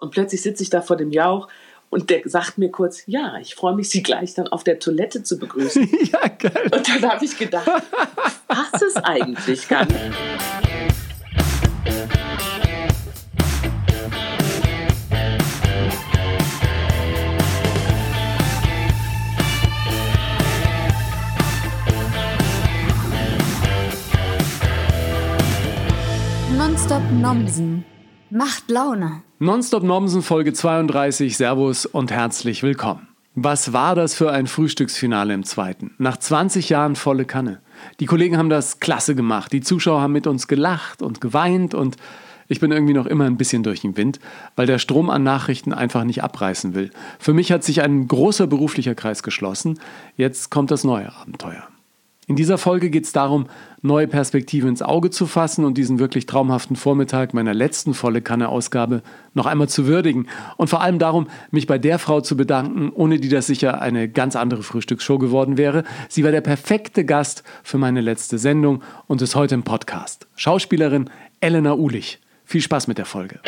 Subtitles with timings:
[0.00, 1.48] Und plötzlich sitze ich da vor dem Jauch
[1.90, 5.22] und der sagt mir kurz, ja, ich freue mich, Sie gleich dann auf der Toilette
[5.22, 5.88] zu begrüßen.
[6.12, 6.70] ja, geil.
[6.72, 7.68] Und dann habe ich gedacht,
[8.48, 9.88] was es eigentlich kann.
[26.56, 27.84] Nonstop Nomsen
[28.30, 29.22] macht Laune.
[29.38, 31.36] Nonstop Nomsen Folge 32.
[31.36, 33.08] Servus und herzlich willkommen.
[33.34, 35.94] Was war das für ein Frühstücksfinale im zweiten?
[35.98, 37.60] Nach 20 Jahren volle Kanne.
[37.98, 39.52] Die Kollegen haben das klasse gemacht.
[39.52, 41.96] Die Zuschauer haben mit uns gelacht und geweint und
[42.48, 44.18] ich bin irgendwie noch immer ein bisschen durch den Wind,
[44.56, 46.90] weil der Strom an Nachrichten einfach nicht abreißen will.
[47.18, 49.78] Für mich hat sich ein großer beruflicher Kreis geschlossen.
[50.16, 51.68] Jetzt kommt das neue Abenteuer.
[52.30, 53.48] In dieser Folge geht es darum,
[53.82, 59.02] neue Perspektiven ins Auge zu fassen und diesen wirklich traumhaften Vormittag meiner letzten volle Kanne-Ausgabe
[59.34, 60.28] noch einmal zu würdigen.
[60.56, 64.08] Und vor allem darum, mich bei der Frau zu bedanken, ohne die das sicher eine
[64.08, 65.82] ganz andere Frühstücksshow geworden wäre.
[66.08, 70.28] Sie war der perfekte Gast für meine letzte Sendung und ist heute im Podcast.
[70.36, 72.20] Schauspielerin Elena Ulich.
[72.44, 73.40] Viel Spaß mit der Folge.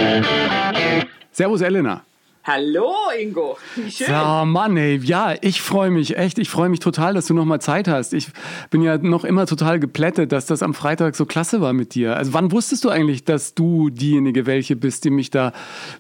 [1.31, 2.03] Servus Elena.
[2.45, 4.09] Hallo Ingo, wie schön.
[4.09, 6.39] Ja, Mann, ey, ja, ich freue mich echt.
[6.39, 8.13] Ich freue mich total, dass du noch mal Zeit hast.
[8.13, 8.29] Ich
[8.69, 12.17] bin ja noch immer total geplättet, dass das am Freitag so klasse war mit dir.
[12.17, 15.53] Also wann wusstest du eigentlich, dass du diejenige welche bist, die mich da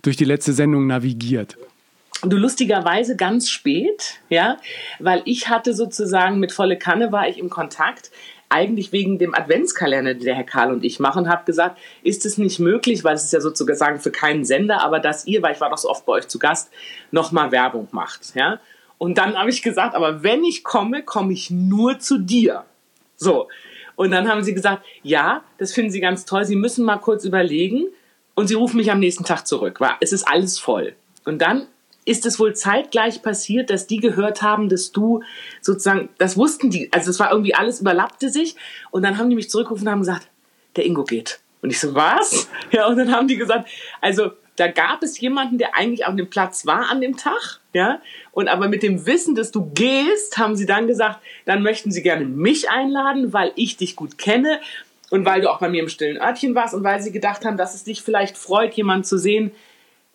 [0.02, 1.56] durch die letzte Sendung navigiert?
[2.24, 4.56] Du lustigerweise ganz spät, ja,
[4.98, 8.10] weil ich hatte sozusagen mit volle Kanne war ich im Kontakt
[8.52, 12.38] eigentlich wegen dem Adventskalender, den der Herr Karl und ich machen, habe gesagt, ist es
[12.38, 15.60] nicht möglich, weil es ist ja sozusagen für keinen Sender, aber dass ihr, weil ich
[15.60, 16.70] war doch so oft bei euch zu Gast,
[17.10, 18.34] nochmal Werbung macht.
[18.34, 18.60] Ja?
[18.98, 22.64] Und dann habe ich gesagt, aber wenn ich komme, komme ich nur zu dir.
[23.16, 23.48] So.
[23.96, 27.24] Und dann haben sie gesagt, ja, das finden sie ganz toll, sie müssen mal kurz
[27.24, 27.86] überlegen.
[28.34, 30.94] Und sie rufen mich am nächsten Tag zurück, weil es ist alles voll.
[31.24, 31.66] Und dann
[32.04, 35.22] ist es wohl zeitgleich passiert, dass die gehört haben, dass du
[35.60, 38.56] sozusagen, das wussten die, also es war irgendwie alles überlappte sich
[38.90, 40.28] und dann haben die mich zurückgerufen und haben gesagt,
[40.76, 41.40] der Ingo geht.
[41.60, 42.48] Und ich so, was?
[42.72, 43.68] Ja, und dann haben die gesagt,
[44.00, 48.00] also da gab es jemanden, der eigentlich auf dem Platz war an dem Tag, ja,
[48.32, 52.02] und aber mit dem Wissen, dass du gehst, haben sie dann gesagt, dann möchten sie
[52.02, 54.60] gerne mich einladen, weil ich dich gut kenne
[55.10, 57.56] und weil du auch bei mir im stillen Örtchen warst und weil sie gedacht haben,
[57.56, 59.52] dass es dich vielleicht freut, jemanden zu sehen,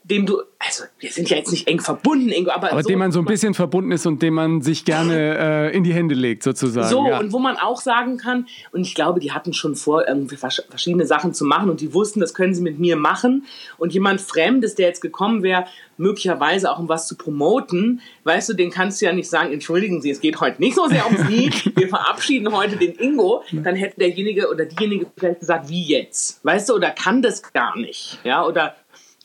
[0.09, 2.71] dem du, also wir sind ja jetzt nicht eng verbunden, Ingo, aber.
[2.71, 5.37] Aber so, dem man so ein bisschen verbunden ist und dem man sich gerne
[5.71, 6.87] äh, in die Hände legt, sozusagen.
[6.87, 7.19] So, ja.
[7.19, 11.05] und wo man auch sagen kann, und ich glaube, die hatten schon vor, irgendwie verschiedene
[11.05, 13.45] Sachen zu machen und die wussten, das können sie mit mir machen.
[13.77, 15.65] Und jemand Fremdes, der jetzt gekommen wäre,
[15.97, 20.01] möglicherweise auch um was zu promoten, weißt du, den kannst du ja nicht sagen, entschuldigen
[20.01, 23.75] Sie, es geht heute nicht so sehr um Sie, wir verabschieden heute den Ingo, dann
[23.75, 28.19] hätte derjenige oder diejenige vielleicht gesagt, wie jetzt, weißt du, oder kann das gar nicht,
[28.23, 28.75] ja, oder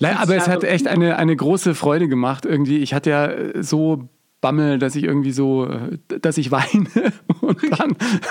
[0.01, 2.79] aber es hat echt eine, eine große Freude gemacht irgendwie.
[2.79, 4.09] Ich hatte ja äh, so
[4.41, 6.87] Bammel, dass ich irgendwie so, äh, dass ich weine
[7.41, 7.97] und dann,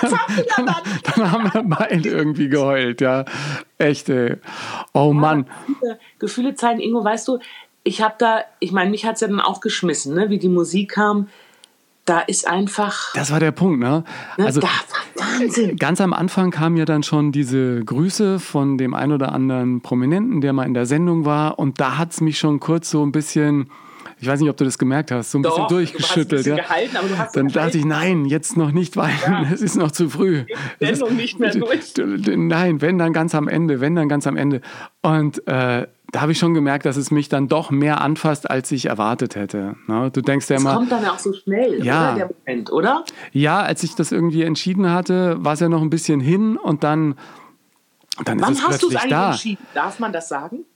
[0.56, 0.70] dann,
[1.16, 3.24] dann, haben wir beide irgendwie geheult, ja.
[3.78, 4.36] Echt, ey.
[4.92, 5.46] Oh Mann.
[5.66, 7.38] Gefühle, Gefühle zeigen, Ingo, weißt du,
[7.82, 10.48] ich habe da, ich meine, mich hat es ja dann auch geschmissen, ne, wie die
[10.48, 11.28] Musik kam
[12.04, 13.12] da ist einfach.
[13.14, 14.04] Das war der Punkt, ne?
[14.36, 15.76] ne also, da war Wahnsinn.
[15.76, 20.40] Ganz am Anfang kamen ja dann schon diese Grüße von dem ein oder anderen Prominenten,
[20.40, 21.58] der mal in der Sendung war.
[21.58, 23.70] Und da hat es mich schon kurz so ein bisschen.
[24.18, 26.30] Ich weiß nicht, ob du das gemerkt hast, so ein Doch, bisschen durchgeschüttelt.
[26.30, 26.62] Du hast ein bisschen ja.
[26.62, 29.46] gehalten, aber du hast Dann dachte ich, nein, jetzt noch nicht weinen, ja.
[29.52, 30.44] es ist noch zu früh.
[30.80, 31.92] Die Sendung nicht mehr durch.
[31.96, 34.60] Nein, wenn dann ganz am Ende, wenn dann ganz am Ende.
[35.02, 38.70] Und äh, da habe ich schon gemerkt, dass es mich dann doch mehr anfasst, als
[38.70, 39.76] ich erwartet hätte.
[39.86, 40.10] Ne?
[40.12, 40.70] Du denkst ja immer.
[40.70, 43.04] Das kommt dann auch so schnell, ja, oder, der Moment, oder?
[43.32, 46.84] Ja, als ich das irgendwie entschieden hatte, war es ja noch ein bisschen hin und
[46.84, 47.14] dann,
[48.24, 49.30] dann Wann ist es hast plötzlich eigentlich da.
[49.30, 49.66] entschieden?
[49.72, 50.66] Darf man das sagen?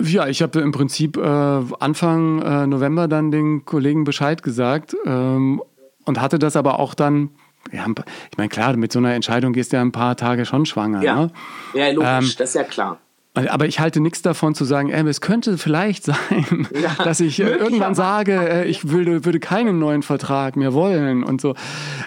[0.00, 5.62] Ja, ich habe im Prinzip äh, Anfang äh, November dann den Kollegen Bescheid gesagt ähm,
[6.06, 7.30] und hatte das aber auch dann
[7.72, 7.84] ja,
[8.30, 11.02] ich meine, klar, mit so einer Entscheidung gehst du ja ein paar Tage schon schwanger.
[11.02, 11.30] Ja, ne?
[11.74, 12.98] ja logisch, ähm, das ist ja klar.
[13.34, 17.40] Aber ich halte nichts davon zu sagen, äh, es könnte vielleicht sein, ja, dass ich
[17.40, 21.54] äh, irgendwann sage, äh, ich würde, würde keinen neuen Vertrag mehr wollen und so.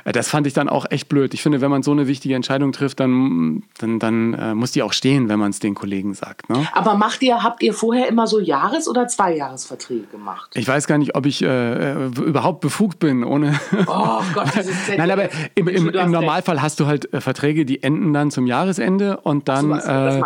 [0.04, 1.34] Äh, das fand ich dann auch echt blöd.
[1.34, 4.84] Ich finde, wenn man so eine wichtige Entscheidung trifft, dann, dann, dann äh, muss die
[4.84, 6.50] auch stehen, wenn man es den Kollegen sagt.
[6.50, 6.68] Ne?
[6.74, 10.52] Aber macht ihr, habt ihr vorher immer so Jahres- oder Zweijahresverträge gemacht?
[10.56, 13.60] Ich weiß gar nicht, ob ich äh, überhaupt befugt bin, ohne.
[13.88, 17.84] Oh Gott, das ist Nein, aber im, im, im Normalfall hast du halt Verträge, die
[17.84, 20.20] enden dann zum Jahresende und dann, so, was,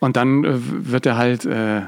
[0.00, 1.80] und dann äh, wird er halt, äh,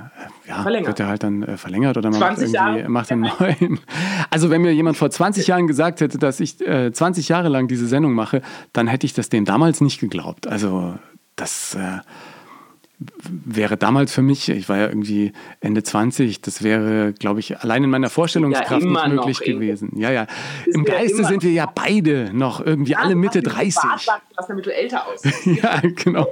[0.47, 3.81] ja, wird er halt dann äh, verlängert oder man macht, irgendwie, macht einen neuen.
[4.31, 7.69] Also wenn mir jemand vor 20 Jahren gesagt hätte, dass ich äh, 20 Jahre lang
[7.69, 8.43] diese Sendung mache,
[8.73, 10.47] dann hätte ich das dem damals nicht geglaubt.
[10.47, 10.95] Also
[11.37, 11.99] das, äh,
[13.29, 17.85] wäre damals für mich, ich war ja irgendwie Ende 20, das wäre, glaube ich, allein
[17.85, 19.93] in meiner Vorstellungskraft ja, nicht möglich gewesen.
[19.97, 20.27] Ja, ja.
[20.67, 23.81] Im Geiste sind wir ja beide noch irgendwie ja, alle Mitte 30.
[24.07, 25.47] Bart damit du älter aussiehst.
[25.47, 26.29] ja, genau.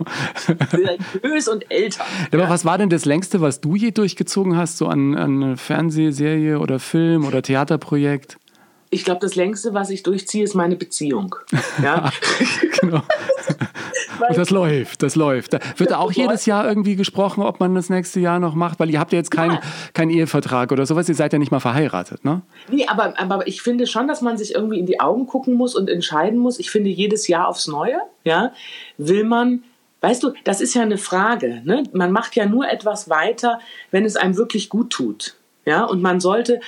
[0.71, 2.05] Seriös und älter.
[2.33, 2.51] Aber ja.
[2.51, 6.81] was war denn das längste, was du je durchgezogen hast, so an, an Fernsehserie oder
[6.81, 8.39] Film oder Theaterprojekt?
[8.91, 11.35] Ich glaube, das längste, was ich durchziehe, ist meine Beziehung.
[11.83, 12.11] Ja?
[12.81, 13.03] genau.
[14.29, 15.53] Und das läuft, das läuft.
[15.53, 18.81] Da wird da auch jedes Jahr irgendwie gesprochen, ob man das nächste Jahr noch macht,
[18.81, 19.59] weil ihr habt ja jetzt keinen
[19.93, 22.43] kein Ehevertrag oder sowas, ihr seid ja nicht mal verheiratet, ne?
[22.71, 25.75] Nee, aber, aber ich finde schon, dass man sich irgendwie in die Augen gucken muss
[25.75, 26.59] und entscheiden muss.
[26.59, 28.53] Ich finde jedes Jahr aufs Neue, ja,
[28.99, 29.62] will man
[30.03, 31.62] Weißt du, das ist ja eine Frage.
[31.65, 31.85] Ne?
[31.93, 33.61] Man macht ja nur etwas weiter,
[33.91, 35.35] wenn es einem wirklich gut tut.
[35.67, 36.61] Ja, und man sollte,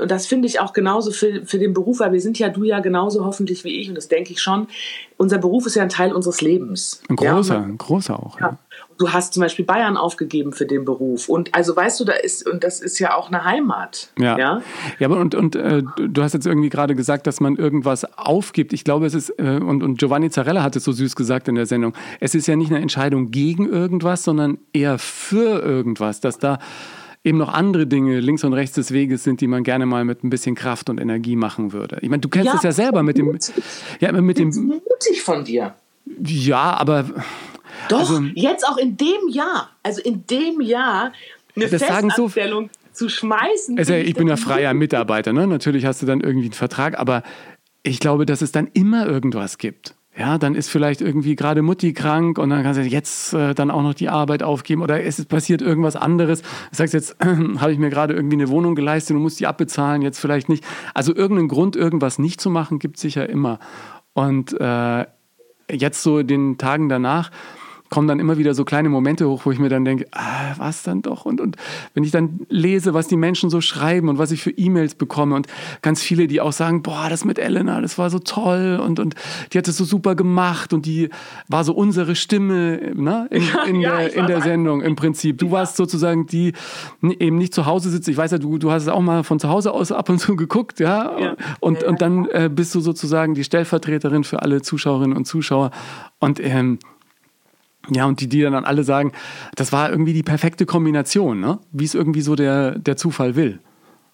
[0.00, 2.62] und das finde ich auch genauso für, für den Beruf, weil wir sind ja du
[2.62, 4.68] ja genauso hoffentlich wie ich, und das denke ich schon.
[5.16, 7.02] Unser Beruf ist ja ein Teil unseres Lebens.
[7.08, 8.40] Ein großer, ja, ein großer auch.
[8.40, 8.58] Ja.
[8.96, 11.28] Du hast zum Beispiel Bayern aufgegeben für den Beruf.
[11.28, 14.12] Und also weißt du, da ist, und das ist ja auch eine Heimat.
[14.18, 14.38] Ja.
[14.38, 14.62] Ja,
[15.00, 18.72] ja aber und, und äh, du hast jetzt irgendwie gerade gesagt, dass man irgendwas aufgibt.
[18.72, 21.56] Ich glaube, es ist, äh, und, und Giovanni Zarella hat es so süß gesagt in
[21.56, 26.38] der Sendung, es ist ja nicht eine Entscheidung gegen irgendwas, sondern eher für irgendwas, dass
[26.38, 26.60] da
[27.24, 30.22] eben noch andere Dinge links und rechts des Weges sind, die man gerne mal mit
[30.22, 31.98] ein bisschen Kraft und Energie machen würde.
[32.02, 33.36] Ich meine, du kennst ja, es ja selber mit dem.
[33.98, 34.48] Ja, mit dem.
[34.50, 35.74] mutig von dir.
[36.22, 37.06] Ja, aber.
[37.88, 41.12] Doch, also, jetzt auch in dem Jahr, also in dem Jahr,
[41.56, 43.78] eine das Festanstellung so, zu schmeißen.
[43.78, 45.46] Also, ich bin ja freier Mitarbeiter, ne?
[45.46, 47.22] Natürlich hast du dann irgendwie einen Vertrag, aber
[47.82, 51.92] ich glaube, dass es dann immer irgendwas gibt ja, dann ist vielleicht irgendwie gerade Mutti
[51.92, 55.18] krank und dann kannst du jetzt äh, dann auch noch die Arbeit aufgeben oder es
[55.18, 56.42] ist passiert irgendwas anderes.
[56.42, 57.26] Du sagst jetzt, äh,
[57.58, 60.64] habe ich mir gerade irgendwie eine Wohnung geleistet und muss die abbezahlen, jetzt vielleicht nicht.
[60.94, 63.58] Also irgendeinen Grund, irgendwas nicht zu machen, gibt es sicher immer.
[64.12, 65.06] Und äh,
[65.70, 67.30] jetzt so den Tagen danach,
[67.94, 70.82] kommen dann immer wieder so kleine Momente hoch, wo ich mir dann denke, ah, was
[70.82, 71.26] dann doch?
[71.26, 71.54] Und, und
[71.94, 75.36] wenn ich dann lese, was die Menschen so schreiben und was ich für E-Mails bekomme
[75.36, 75.46] und
[75.80, 79.14] ganz viele, die auch sagen, boah, das mit Elena, das war so toll und, und
[79.52, 81.08] die hat es so super gemacht und die
[81.46, 85.38] war so unsere Stimme ne, in, in, ja, der, in der Sendung im Prinzip.
[85.38, 86.52] Du warst sozusagen die,
[87.00, 88.08] eben nicht zu Hause sitzt.
[88.08, 90.18] Ich weiß ja, du, du hast es auch mal von zu Hause aus ab und
[90.18, 91.16] zu geguckt, ja.
[91.16, 91.36] ja.
[91.60, 95.70] Und, und dann äh, bist du sozusagen die Stellvertreterin für alle Zuschauerinnen und Zuschauer.
[96.18, 96.80] Und ähm,
[97.90, 99.12] ja, und die, die dann alle sagen,
[99.56, 101.58] das war irgendwie die perfekte Kombination, ne?
[101.72, 103.60] wie es irgendwie so der, der Zufall will.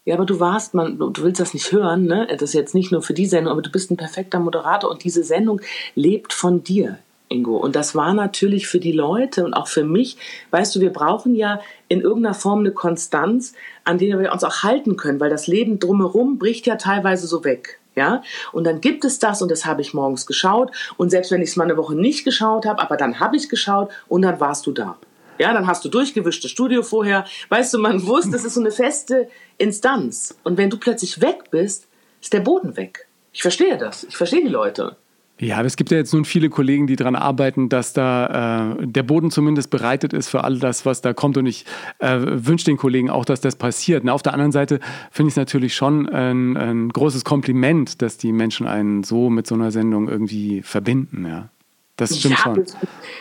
[0.05, 2.27] Ja, aber du warst, man, du willst das nicht hören, ne?
[2.31, 5.05] Das ist jetzt nicht nur für die Sendung, aber du bist ein perfekter Moderator und
[5.05, 5.61] diese Sendung
[5.95, 7.57] lebt von dir, Ingo.
[7.59, 10.17] Und das war natürlich für die Leute und auch für mich,
[10.51, 13.53] weißt du, wir brauchen ja in irgendeiner Form eine Konstanz,
[13.85, 17.45] an der wir uns auch halten können, weil das Leben drumherum bricht ja teilweise so
[17.45, 17.80] weg.
[17.97, 18.23] Ja,
[18.53, 21.51] und dann gibt es das und das habe ich morgens geschaut und selbst wenn ich
[21.51, 24.67] es mal eine Woche nicht geschaut habe, aber dann habe ich geschaut und dann warst
[24.67, 24.97] du da.
[25.39, 27.25] Ja, dann hast du durchgewischt das Studio vorher.
[27.49, 30.39] Weißt du, man wusste, das ist so eine feste Instanz.
[30.45, 31.89] Und wenn du plötzlich weg bist,
[32.21, 33.09] ist der Boden weg.
[33.33, 34.05] Ich verstehe das.
[34.05, 34.97] Ich verstehe die Leute.
[35.41, 38.87] Ja, aber es gibt ja jetzt nun viele Kollegen, die daran arbeiten, dass da äh,
[38.87, 41.39] der Boden zumindest bereitet ist für all das, was da kommt.
[41.39, 41.65] Und ich
[41.99, 44.03] äh, wünsche den Kollegen auch, dass das passiert.
[44.03, 48.19] Und auf der anderen Seite finde ich es natürlich schon ein, ein, großes Kompliment, dass
[48.19, 51.25] die Menschen einen so mit so einer Sendung irgendwie verbinden.
[51.27, 51.49] Ja,
[51.97, 52.67] das stimmt ja, schon.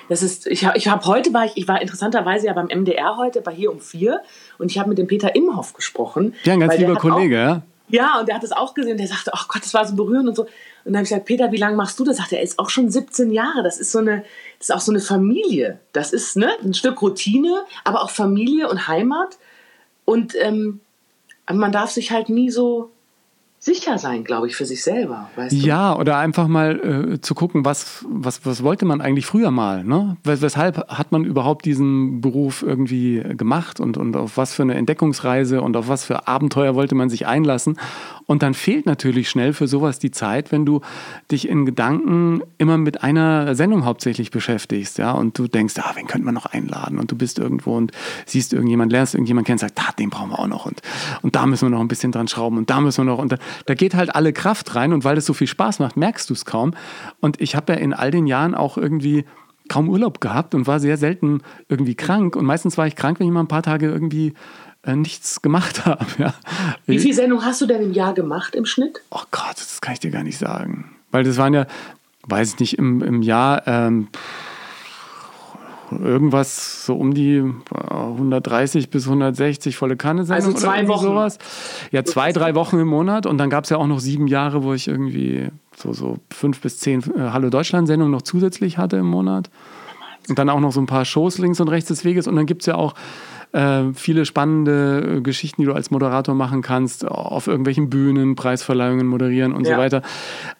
[0.10, 3.16] Das ist, ich habe ich hab heute war ich, ich war interessanterweise ja beim MDR
[3.16, 4.20] heute, war hier um vier
[4.58, 6.34] und ich habe mit dem Peter Imhoff gesprochen.
[6.44, 7.62] Ja, ein ganz lieber Kollege, auch, ja.
[7.90, 8.98] Ja, und der hat es auch gesehen.
[8.98, 10.44] Der sagte, ach Gott, das war so berührend und so.
[10.44, 10.50] Und
[10.86, 12.18] dann habe ich gesagt, Peter, wie lange machst du das?
[12.18, 13.64] Sagt er, er ist auch schon 17 Jahre.
[13.64, 14.24] Das ist so eine,
[14.58, 15.80] das ist auch so eine Familie.
[15.92, 19.38] Das ist ne, ein Stück Routine, aber auch Familie und Heimat.
[20.06, 20.82] Und ähm,
[21.52, 22.92] man darf sich halt nie so
[23.60, 25.30] sicher sein, glaube ich, für sich selber.
[25.36, 25.58] Weißt du?
[25.58, 29.84] Ja, oder einfach mal äh, zu gucken, was, was, was wollte man eigentlich früher mal?
[29.84, 30.18] Ne?
[30.24, 35.62] Weshalb hat man überhaupt diesen Beruf irgendwie gemacht und, und auf was für eine Entdeckungsreise
[35.62, 37.78] und auf was für Abenteuer wollte man sich einlassen?
[38.30, 40.82] Und dann fehlt natürlich schnell für sowas die Zeit, wenn du
[41.32, 46.06] dich in Gedanken immer mit einer Sendung hauptsächlich beschäftigst, ja, und du denkst, ah, wen
[46.06, 47.00] könnte man noch einladen?
[47.00, 47.92] Und du bist irgendwo und
[48.28, 50.84] siehst irgendjemand, lernst irgendjemand kennen, sagst, ah, den brauchen wir auch noch und,
[51.24, 53.32] und da müssen wir noch ein bisschen dran schrauben und da müssen wir noch und
[53.32, 56.30] da, da geht halt alle Kraft rein und weil es so viel Spaß macht, merkst
[56.30, 56.76] du es kaum.
[57.22, 59.26] Und ich habe ja in all den Jahren auch irgendwie
[59.70, 62.36] kaum Urlaub gehabt und war sehr selten irgendwie krank.
[62.36, 64.36] Und meistens war ich krank, wenn ich mal ein paar Tage irgendwie
[64.84, 66.06] äh, nichts gemacht habe.
[66.18, 66.34] Ja.
[66.86, 69.02] Wie viele Sendungen hast du denn im Jahr gemacht im Schnitt?
[69.12, 70.92] Oh Gott, das kann ich dir gar nicht sagen.
[71.12, 71.66] Weil das waren ja,
[72.28, 74.08] weiß ich nicht, im, im Jahr ähm,
[75.92, 81.06] irgendwas so um die 130 bis 160 volle Kanne Sendungen also zwei Wochen.
[81.06, 81.40] sowas.
[81.92, 84.64] Ja, zwei, drei Wochen im Monat und dann gab es ja auch noch sieben Jahre,
[84.64, 88.98] wo ich irgendwie so, so fünf bis zehn äh, Hallo Deutschland Sendungen noch zusätzlich hatte
[88.98, 89.50] im Monat.
[90.28, 92.28] Und dann auch noch so ein paar Shows links und rechts des Weges.
[92.28, 92.94] Und dann gibt es ja auch
[93.52, 99.08] äh, viele spannende äh, Geschichten, die du als Moderator machen kannst, auf irgendwelchen Bühnen, Preisverleihungen
[99.08, 99.76] moderieren und ja.
[99.76, 100.02] so weiter.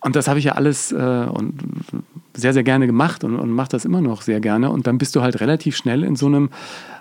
[0.02, 1.62] Und das habe ich ja alles äh, und
[2.36, 4.72] sehr, sehr gerne gemacht und, und mache das immer noch sehr gerne.
[4.72, 6.50] Und dann bist du halt relativ schnell in so einem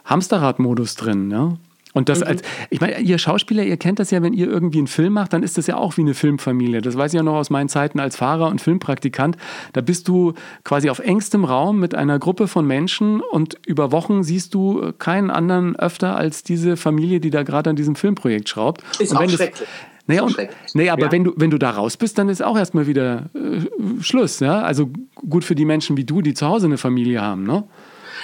[0.04, 1.30] Hamsterrad-Modus drin.
[1.30, 1.54] Ja?
[1.94, 2.26] Und das mhm.
[2.26, 5.32] als, ich meine, ihr Schauspieler, ihr kennt das ja, wenn ihr irgendwie einen Film macht,
[5.32, 6.80] dann ist das ja auch wie eine Filmfamilie.
[6.80, 9.36] Das weiß ich ja noch aus meinen Zeiten als Fahrer und Filmpraktikant.
[9.72, 14.22] Da bist du quasi auf engstem Raum mit einer Gruppe von Menschen und über Wochen
[14.22, 18.82] siehst du keinen anderen öfter als diese Familie, die da gerade an diesem Filmprojekt schraubt.
[18.98, 19.68] Ist und auch schrecklich.
[20.08, 20.38] Naja, und,
[20.72, 21.12] naja aber ja.
[21.12, 24.40] wenn, du, wenn du da raus bist, dann ist auch erstmal wieder äh, Schluss.
[24.40, 24.62] Ja?
[24.62, 27.44] Also gut für die Menschen wie du, die zu Hause eine Familie haben.
[27.44, 27.64] Ne?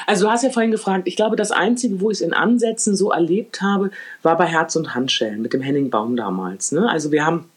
[0.06, 2.96] Also du hast ja vorhin gefragt, ich glaube, das Einzige, wo ich es in Ansätzen
[2.96, 3.90] so erlebt habe,
[4.22, 6.72] war bei Herz und Handschellen mit dem Henning Baum damals.
[6.72, 6.88] Ne?
[6.88, 7.50] Also wir haben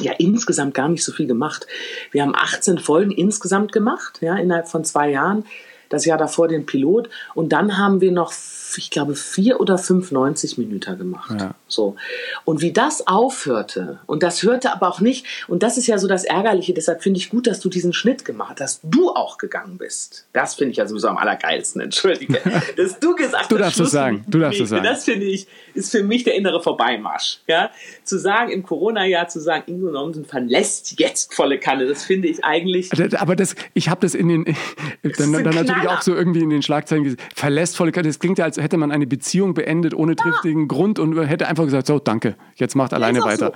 [0.00, 1.66] ja insgesamt gar nicht so viel gemacht.
[2.10, 5.44] Wir haben 18 Folgen insgesamt gemacht, ja, innerhalb von zwei Jahren.
[5.88, 7.10] Das Jahr davor den Pilot.
[7.34, 8.32] Und dann haben wir noch
[8.78, 11.38] ich glaube, vier oder fünf 90 Minuten gemacht.
[11.38, 11.54] Ja.
[11.68, 11.96] So.
[12.44, 16.08] Und wie das aufhörte, und das hörte aber auch nicht, und das ist ja so
[16.08, 19.38] das Ärgerliche, deshalb finde ich gut, dass du diesen Schnitt gemacht hast, dass du auch
[19.38, 20.26] gegangen bist.
[20.32, 22.40] Das finde ich ja sowieso am allergeilsten, entschuldige.
[22.76, 24.24] dass du gesagt hast, du darfst es sagen.
[24.28, 24.84] Du darfst es sagen.
[24.84, 27.40] Das finde ich, ist für mich der innere Vorbeimarsch.
[27.48, 27.70] Ja?
[28.04, 32.44] Zu sagen, im Corona-Jahr zu sagen, Ingo Nomsen verlässt jetzt volle Kanne, das finde ich
[32.44, 32.90] eigentlich.
[33.18, 34.44] Aber das, ich habe das in den,
[35.02, 38.38] dann, dann natürlich auch so irgendwie in den Schlagzeilen gesehen, verlässt volle Kanne, das klingt
[38.38, 41.98] ja, als hätte man eine Beziehung beendet ohne triftigen Grund und hätte einfach gesagt, so,
[41.98, 43.52] danke, jetzt macht alleine weiter.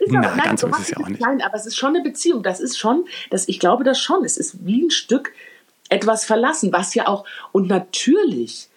[0.00, 0.12] So.
[0.12, 1.20] Na, nein, ganz so ist es ja auch nicht.
[1.20, 2.42] Nein, aber es ist schon eine Beziehung.
[2.42, 4.24] Das ist schon, das, ich glaube das schon.
[4.24, 5.32] Es ist wie ein Stück
[5.88, 8.68] etwas verlassen, was ja auch, und natürlich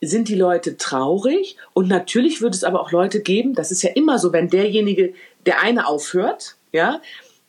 [0.00, 3.90] sind die Leute traurig und natürlich wird es aber auch Leute geben, das ist ja
[3.94, 5.14] immer so, wenn derjenige,
[5.46, 7.00] der eine aufhört, ja,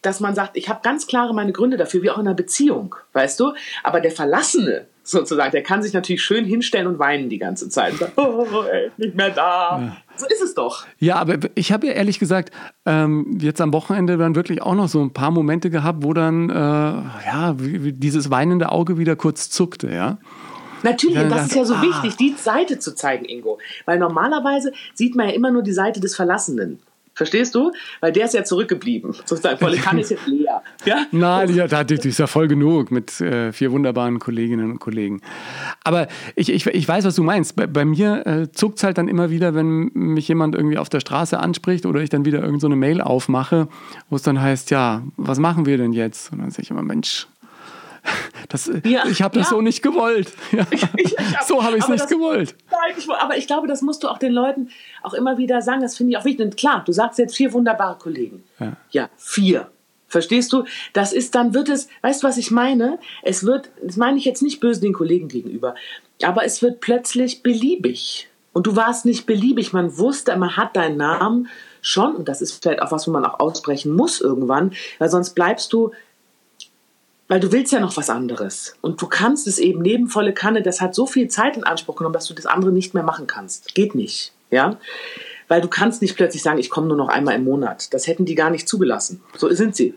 [0.01, 2.95] dass man sagt, ich habe ganz klare meine Gründe dafür, wie auch in einer Beziehung,
[3.13, 3.53] weißt du?
[3.83, 5.51] Aber der Verlassene, sozusagen.
[5.51, 7.93] Der kann sich natürlich schön hinstellen und weinen die ganze Zeit.
[7.93, 9.79] Und sagen, oh, ey, nicht mehr da.
[9.79, 9.97] Ja.
[10.15, 10.85] So ist es doch.
[10.99, 12.51] Ja, aber ich habe ja ehrlich gesagt
[12.85, 16.49] ähm, jetzt am Wochenende dann wirklich auch noch so ein paar Momente gehabt, wo dann
[16.49, 20.17] äh, ja dieses weinende Auge wieder kurz zuckte, ja.
[20.83, 21.81] Natürlich, und das ist ja so ah.
[21.81, 23.57] wichtig, die Seite zu zeigen, Ingo.
[23.85, 26.79] Weil normalerweise sieht man ja immer nur die Seite des Verlassenen.
[27.17, 27.71] Verstehst du?
[27.99, 29.11] Weil der ist ja zurückgeblieben.
[29.25, 30.61] Sozusagen, volle Kanne ist jetzt leer.
[30.85, 31.07] Ja?
[31.11, 35.21] Nein, ja, das ist ja voll genug mit äh, vier wunderbaren Kolleginnen und Kollegen.
[35.83, 37.55] Aber ich, ich, ich weiß, was du meinst.
[37.55, 40.89] Bei, bei mir äh, zuckt es halt dann immer wieder, wenn mich jemand irgendwie auf
[40.89, 43.67] der Straße anspricht oder ich dann wieder irgendeine so Mail aufmache,
[44.11, 46.31] wo es dann heißt, ja, was machen wir denn jetzt?
[46.31, 47.27] Und dann sage ich immer, Mensch,
[48.49, 49.55] das, ja, ich habe das ja.
[49.55, 50.31] so nicht gewollt.
[50.51, 50.65] Ja.
[50.71, 52.55] Ich, ich, hab, so habe ich es nicht das, gewollt.
[52.71, 54.69] Nein, ich, aber ich glaube, das musst du auch den Leuten
[55.03, 55.81] auch immer wieder sagen.
[55.81, 56.45] Das finde ich auch wichtig.
[56.45, 58.43] Und klar, du sagst jetzt vier wunderbare Kollegen.
[58.59, 59.69] Ja, ja vier.
[60.07, 60.63] Verstehst du?
[60.93, 62.97] Das ist, dann wird es, weißt du, was ich meine?
[63.23, 65.75] Es wird, das meine ich jetzt nicht böse den Kollegen gegenüber,
[66.23, 68.29] aber es wird plötzlich beliebig.
[68.53, 69.73] Und du warst nicht beliebig.
[69.73, 71.47] Man wusste, man hat deinen Namen
[71.81, 75.35] schon, und das ist vielleicht auch was, wo man auch aussprechen muss irgendwann, weil sonst
[75.35, 75.91] bleibst du
[77.27, 78.75] weil du willst ja noch was anderes.
[78.81, 81.95] Und du kannst es eben neben volle Kanne, das hat so viel Zeit in Anspruch
[81.95, 83.75] genommen, dass du das andere nicht mehr machen kannst.
[83.75, 84.33] Geht nicht.
[84.49, 84.77] Ja?
[85.47, 87.93] Weil du kannst nicht plötzlich sagen, ich komme nur noch einmal im Monat.
[87.93, 89.21] Das hätten die gar nicht zugelassen.
[89.35, 89.93] So sind sie.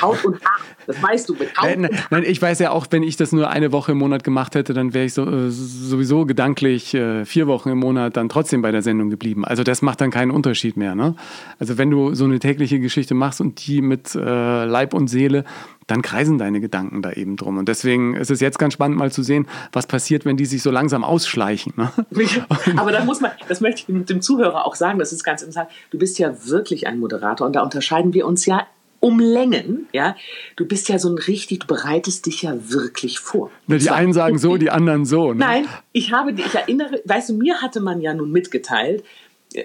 [0.00, 0.58] Haut und Haar.
[0.86, 3.50] Das weißt du mit Haut nein, nein, ich weiß ja auch, wenn ich das nur
[3.50, 7.46] eine Woche im Monat gemacht hätte, dann wäre ich so, äh, sowieso gedanklich äh, vier
[7.46, 9.44] Wochen im Monat dann trotzdem bei der Sendung geblieben.
[9.44, 10.94] Also das macht dann keinen Unterschied mehr.
[10.94, 11.14] Ne?
[11.58, 15.44] Also wenn du so eine tägliche Geschichte machst und die mit äh, Leib und Seele,
[15.90, 17.58] dann kreisen deine Gedanken da eben drum.
[17.58, 20.62] Und deswegen ist es jetzt ganz spannend mal zu sehen, was passiert, wenn die sich
[20.62, 21.72] so langsam ausschleichen.
[21.76, 21.90] Ne?
[22.76, 25.68] Aber da muss man, das möchte ich dem Zuhörer auch sagen, das ist ganz interessant,
[25.90, 28.66] du bist ja wirklich ein Moderator und da unterscheiden wir uns ja
[29.00, 30.14] um Längen, ja.
[30.56, 33.50] Du bist ja so ein richtig, du bereitest dich ja wirklich vor.
[33.66, 35.32] Na, die einen sagen so, die anderen so.
[35.32, 35.38] Ne?
[35.38, 39.02] Nein, ich habe, ich erinnere, weißt du, mir hatte man ja nun mitgeteilt,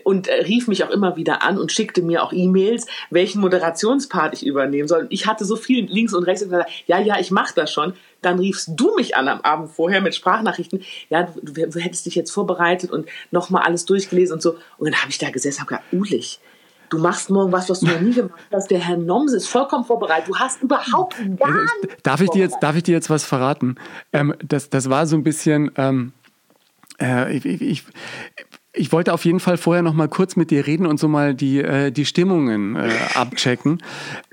[0.04, 4.34] und äh, rief mich auch immer wieder an und schickte mir auch E-Mails, welchen Moderationspart
[4.34, 5.08] ich übernehmen soll.
[5.10, 7.94] Ich hatte so viel links und rechts und gesagt, ja, ja, ich mache das schon.
[8.22, 10.82] Dann riefst du mich an am Abend vorher mit Sprachnachrichten.
[11.10, 14.56] Ja, du, du hättest dich jetzt vorbereitet und nochmal alles durchgelesen und so.
[14.78, 16.40] Und dann habe ich da gesessen und gesagt, Ulich,
[16.90, 18.72] du machst morgen was, was du noch nie gemacht hast.
[18.72, 20.30] Der Herr Noms ist vollkommen vorbereitet.
[20.30, 23.76] Du hast überhaupt gar nichts darf ich dir jetzt Darf ich dir jetzt was verraten?
[24.14, 25.72] Ähm, das, das war so ein bisschen...
[25.78, 26.14] Ähm,
[27.02, 27.84] äh, ich, ich,
[28.74, 31.34] ich wollte auf jeden Fall vorher noch mal kurz mit dir reden und so mal
[31.34, 33.82] die, äh, die Stimmungen äh, abchecken.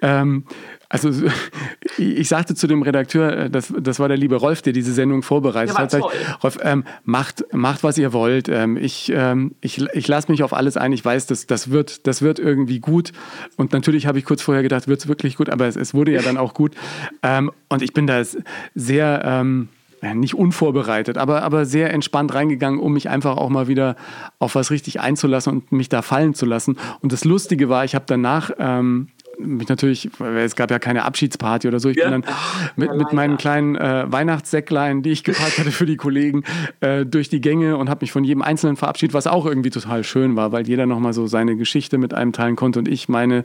[0.00, 0.44] Ähm,
[0.92, 1.10] also
[1.96, 5.22] ich sagte zu dem Redakteur, äh, das, das war der liebe Rolf, der diese Sendung
[5.22, 5.94] vorbereitet hat.
[6.42, 8.48] Rolf, ähm, macht, macht, was ihr wollt.
[8.48, 10.92] Ähm, ich ähm, ich, ich lasse mich auf alles ein.
[10.92, 13.12] Ich weiß, das, das, wird, das wird irgendwie gut.
[13.56, 16.12] Und natürlich habe ich kurz vorher gedacht, wird es wirklich gut, aber es, es wurde
[16.12, 16.74] ja dann auch gut.
[17.22, 18.22] Ähm, und ich bin da
[18.74, 19.22] sehr...
[19.24, 19.68] Ähm,
[20.14, 23.94] nicht unvorbereitet, aber, aber sehr entspannt reingegangen, um mich einfach auch mal wieder
[24.40, 26.76] auf was richtig einzulassen und mich da fallen zu lassen.
[27.02, 29.10] Und das Lustige war, ich habe danach ähm,
[29.46, 31.88] mich natürlich, es gab ja keine Abschiedsparty oder so.
[31.88, 32.10] Ich ja.
[32.10, 32.34] bin dann
[32.76, 36.44] mit, mit meinen kleinen äh, Weihnachtssäcklein, die ich gepackt hatte für die Kollegen,
[36.80, 40.04] äh, durch die Gänge und habe mich von jedem Einzelnen verabschiedet, was auch irgendwie total
[40.04, 43.42] schön war, weil jeder nochmal so seine Geschichte mit einem teilen konnte und ich meine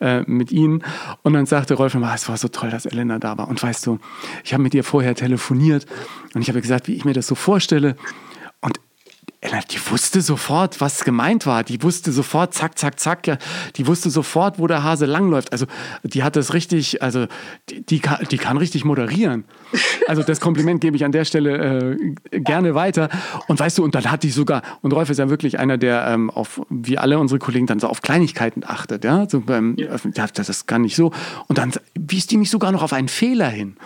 [0.00, 0.82] äh, mit ihnen.
[1.22, 3.48] Und dann sagte Rolf immer, es war so toll, dass Elena da war.
[3.48, 3.98] Und weißt du,
[4.44, 5.86] ich habe mit ihr vorher telefoniert
[6.34, 7.96] und ich habe gesagt, wie ich mir das so vorstelle.
[9.42, 11.64] Die wusste sofort, was gemeint war.
[11.64, 13.38] Die wusste sofort, zack, zack, zack.
[13.76, 15.52] Die wusste sofort, wo der Hase langläuft.
[15.52, 15.64] Also
[16.02, 17.26] die hat das richtig, also
[17.70, 19.44] die, die, kann, die kann richtig moderieren.
[20.06, 21.96] Also das Kompliment gebe ich an der Stelle
[22.30, 23.08] äh, gerne weiter.
[23.48, 26.06] Und weißt du, und dann hat die sogar, und Rolf ist ja wirklich einer, der
[26.08, 29.04] ähm, auf, wie alle unsere Kollegen, dann so auf Kleinigkeiten achtet.
[29.04, 29.96] Ja, so beim, ja.
[30.34, 31.12] das kann nicht so.
[31.48, 33.76] Und dann wies die mich sogar noch auf einen Fehler hin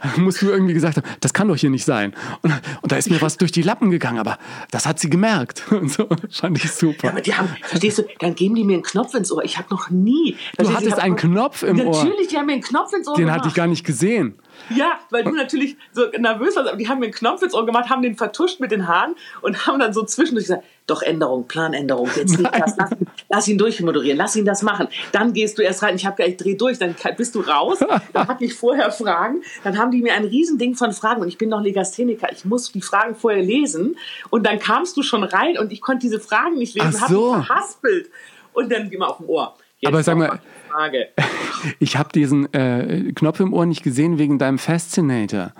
[0.16, 2.14] musst du irgendwie gesagt haben, das kann doch hier nicht sein.
[2.42, 2.52] Und,
[2.82, 4.38] und, da ist mir was durch die Lappen gegangen, aber
[4.70, 5.64] das hat sie gemerkt.
[5.70, 7.08] Und so fand ich super.
[7.08, 9.44] Ja, aber die haben, verstehst du, dann geben die mir einen Knopf ins Ohr.
[9.44, 10.36] Ich habe noch nie.
[10.56, 12.04] Du hattest einen Knopf im Ohr.
[12.04, 13.40] Natürlich, die haben mir einen Knopf ins Ohr Den gemacht.
[13.40, 14.38] hatte ich gar nicht gesehen.
[14.70, 17.64] Ja, weil du natürlich so nervös warst, aber die haben mir einen Knopf ins Ohr
[17.64, 21.46] gemacht, haben den vertuscht mit den Haaren und haben dann so zwischendurch gesagt, doch Änderung,
[21.46, 22.50] Planänderung, jetzt nicht.
[22.52, 22.90] Das, lass,
[23.28, 24.88] lass, ihn durchmoderieren, lass ihn das machen.
[25.12, 27.78] Dann gehst du erst rein, ich habe gleich dreh durch, dann bist du raus,
[28.12, 31.38] dann hatte ich vorher Fragen, dann haben die mir ein Riesending von Fragen und ich
[31.38, 33.96] bin noch Legastheniker, ich muss die Fragen vorher lesen
[34.30, 37.34] und dann kamst du schon rein und ich konnte diese Fragen nicht lesen, Ach so.
[37.34, 38.10] habe verhaspelt.
[38.52, 39.54] Und dann geh mal auf dem Ohr.
[39.80, 40.40] Jetzt Aber sag mal,
[41.78, 45.52] ich habe diesen äh, Knopf im Ohr nicht gesehen wegen deinem Fascinator.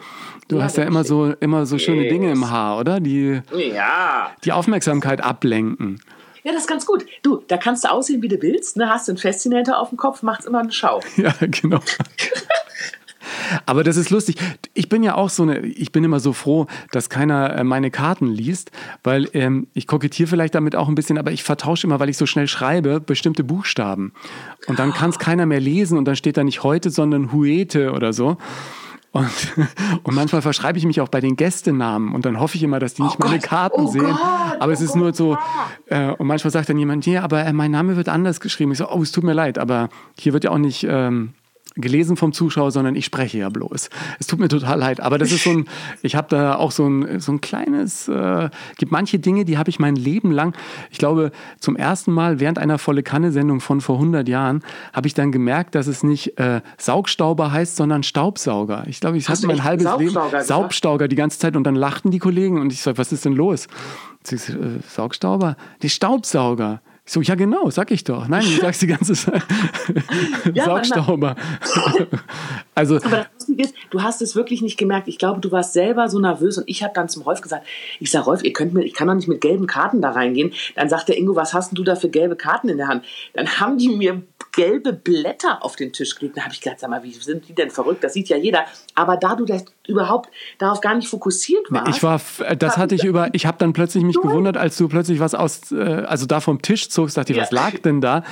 [0.49, 2.13] Du ja, hast ja immer so, immer so schöne yes.
[2.13, 3.01] Dinge im Haar, oder?
[3.01, 4.31] Die, ja.
[4.45, 6.01] die Aufmerksamkeit ablenken.
[6.43, 7.05] Ja, das ist ganz gut.
[7.23, 8.77] Du, da kannst du aussehen, wie du willst.
[8.77, 8.89] Ne?
[8.89, 11.01] Hast du einen Fascinator auf dem Kopf, macht's immer eine Schau.
[11.17, 11.81] Ja, genau.
[13.67, 14.37] Aber das ist lustig.
[14.75, 17.91] Ich bin ja auch so eine, ich bin immer so froh, dass keiner äh, meine
[17.91, 18.71] Karten liest,
[19.03, 22.17] weil ähm, ich kokettiere vielleicht damit auch ein bisschen, aber ich vertausche immer, weil ich
[22.17, 24.13] so schnell schreibe, bestimmte Buchstaben.
[24.67, 27.93] Und dann kann es keiner mehr lesen und dann steht da nicht heute, sondern Huete
[27.93, 28.37] oder so.
[29.11, 29.27] Und,
[30.03, 32.95] und, manchmal verschreibe ich mich auch bei den Gästenamen und dann hoffe ich immer, dass
[32.95, 34.05] die nicht oh meine Karten oh sehen.
[34.05, 35.39] Gott, aber es ist oh nur so,
[35.87, 38.73] äh, und manchmal sagt dann jemand, ja, aber äh, mein Name wird anders geschrieben.
[38.73, 41.33] Ich so, oh, es tut mir leid, aber hier wird ja auch nicht ähm,
[41.81, 43.91] gelesen vom Zuschauer, sondern ich spreche ja bloß.
[44.19, 45.67] Es tut mir total leid, aber das ist so ein,
[46.03, 49.71] ich habe da auch so ein, so ein kleines, äh, gibt manche Dinge, die habe
[49.71, 50.55] ich mein Leben lang,
[50.91, 54.63] ich glaube, zum ersten Mal während einer volle Kanne-Sendung von vor 100 Jahren,
[54.93, 58.85] habe ich dann gemerkt, dass es nicht äh, Saugstauber heißt, sondern Staubsauger.
[58.87, 62.19] Ich glaube, ich hatte mein halbes Leben Saubstauger die ganze Zeit und dann lachten die
[62.19, 63.67] Kollegen und ich sage, was ist denn los?
[64.31, 64.37] Äh,
[64.89, 65.57] Saugstauber?
[65.83, 66.81] Die Staubsauger.
[67.09, 68.29] Ich so, ja genau, sag ich doch.
[68.29, 69.43] Nein, du sagst die ganze Zeit.
[70.53, 71.37] ja, Saugstauber.
[72.75, 75.09] also, Aber das Lustige ist, du hast es wirklich nicht gemerkt.
[75.09, 77.67] Ich glaube, du warst selber so nervös und ich habe dann zum Rolf gesagt,
[77.99, 80.53] ich sag Rolf, ihr könnt mir, ich kann doch nicht mit gelben Karten da reingehen.
[80.77, 83.07] Dann sagt der Ingo, was hast denn du da für gelbe Karten in der Hand?
[83.33, 84.23] Dann haben die mir
[84.59, 86.37] gelbe Blätter auf den Tisch gelegt.
[86.37, 88.03] Da habe ich gedacht, sag mal, wie sind die denn verrückt?
[88.03, 88.65] Das sieht ja jeder.
[88.97, 91.97] Aber da du das überhaupt darauf gar nicht fokussiert warst.
[91.97, 92.21] Ich war,
[92.59, 95.71] das hatte ich über, ich habe dann plötzlich mich gewundert, als du plötzlich was aus,
[95.71, 97.45] äh, also da vom Tisch zogst, dachte ich, ja.
[97.45, 98.25] was lag denn da?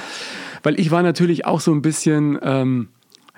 [0.65, 2.89] Weil ich war natürlich auch so ein bisschen, ähm,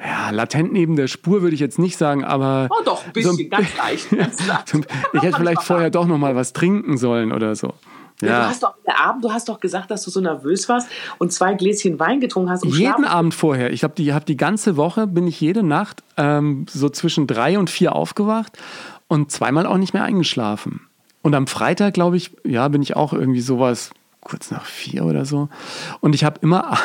[0.03, 2.69] ja, latent neben der Spur würde ich jetzt nicht sagen, aber.
[2.71, 4.11] Oh, doch, ein bisschen, so ein, ganz leicht.
[4.11, 4.75] Ganz leicht.
[5.13, 7.75] ich hätte vielleicht vorher doch noch mal was trinken sollen oder so.
[8.21, 8.43] Ja.
[8.43, 11.33] Du hast doch der Abend, du hast doch gesagt, dass du so nervös warst und
[11.33, 12.65] zwei Gläschen Wein getrunken hast.
[12.65, 13.05] Um Jeden Schlafen.
[13.05, 13.73] Abend vorher.
[13.73, 17.59] Ich habe die, hab die ganze Woche, bin ich jede Nacht ähm, so zwischen drei
[17.59, 18.59] und vier aufgewacht
[19.07, 20.81] und zweimal auch nicht mehr eingeschlafen.
[21.23, 25.25] Und am Freitag, glaube ich, ja, bin ich auch irgendwie sowas kurz nach vier oder
[25.25, 25.49] so.
[26.01, 26.77] Und ich habe immer,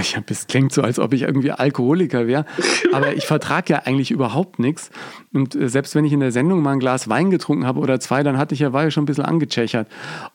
[0.00, 2.44] ich hab, es klingt so, als ob ich irgendwie Alkoholiker wäre,
[2.92, 4.90] aber ich vertrage ja eigentlich überhaupt nichts.
[5.32, 8.00] Und äh, selbst wenn ich in der Sendung mal ein Glas Wein getrunken habe oder
[8.00, 9.88] zwei, dann hatte ich ja, war ja schon ein bisschen angechechert.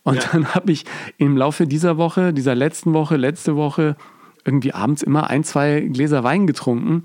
[0.04, 0.30] Und ja.
[0.32, 0.86] dann habe ich
[1.18, 3.96] im Laufe dieser Woche, dieser letzten Woche, letzte Woche,
[4.46, 7.04] irgendwie abends immer ein, zwei Gläser Wein getrunken.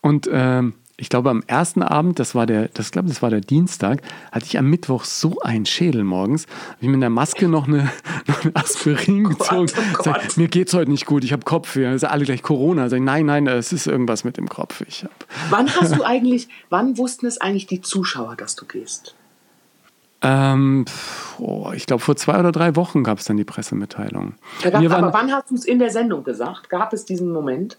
[0.00, 3.40] Und ähm, ich glaube, am ersten Abend, das war der, das glaube, das war der
[3.40, 6.46] Dienstag, hatte ich am Mittwoch so einen Schädel morgens,
[6.78, 7.90] wie mit der Maske noch eine,
[8.28, 9.72] noch eine Aspirin oh gezogen.
[9.98, 11.86] Oh sag, mir geht's heute nicht gut, ich habe Kopfweh.
[11.86, 12.88] Also alle gleich Corona.
[12.88, 14.82] Sag, nein, nein, es ist irgendwas mit dem Kopf.
[14.86, 15.26] Ich hab.
[15.50, 19.16] Wann hast du eigentlich, wann wussten es eigentlich die Zuschauer, dass du gehst?
[20.22, 20.84] Ähm,
[21.38, 24.34] oh, ich glaube, vor zwei oder drei Wochen gab es dann die Pressemitteilung.
[24.62, 26.70] aber wann hast du es in der Sendung gesagt?
[26.70, 27.78] Gab es diesen Moment?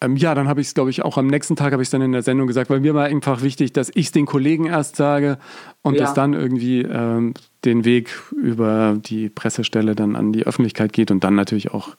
[0.00, 1.90] Ähm, ja, dann habe ich es, glaube ich, auch am nächsten Tag habe ich es
[1.90, 4.66] dann in der Sendung gesagt, weil mir war einfach wichtig, dass ich es den Kollegen
[4.66, 5.38] erst sage
[5.82, 6.00] und ja.
[6.02, 11.24] dass dann irgendwie ähm, den Weg über die Pressestelle dann an die Öffentlichkeit geht und
[11.24, 11.96] dann natürlich auch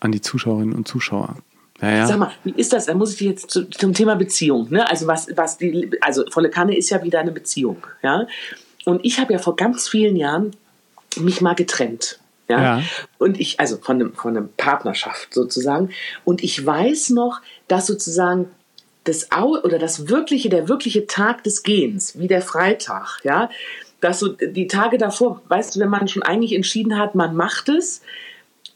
[0.00, 1.36] an die Zuschauerinnen und Zuschauer.
[1.80, 2.86] Ja, Sag mal, wie ist das?
[2.86, 4.88] Da muss ich jetzt zu, zum Thema Beziehung, ne?
[4.88, 8.26] Also was, was die, also volle Kanne ist ja wieder eine Beziehung, ja.
[8.84, 10.52] Und ich habe ja vor ganz vielen Jahren
[11.18, 12.20] mich mal getrennt.
[12.52, 12.78] Ja?
[12.78, 12.82] Ja.
[13.18, 15.90] Und ich, also von einem, von einem Partnerschaft sozusagen.
[16.24, 18.48] Und ich weiß noch, dass sozusagen
[19.04, 23.50] das Au oder das wirkliche, der wirkliche Tag des Gehens, wie der Freitag, ja,
[24.00, 27.68] dass so die Tage davor, weißt du, wenn man schon eigentlich entschieden hat, man macht
[27.68, 28.02] es,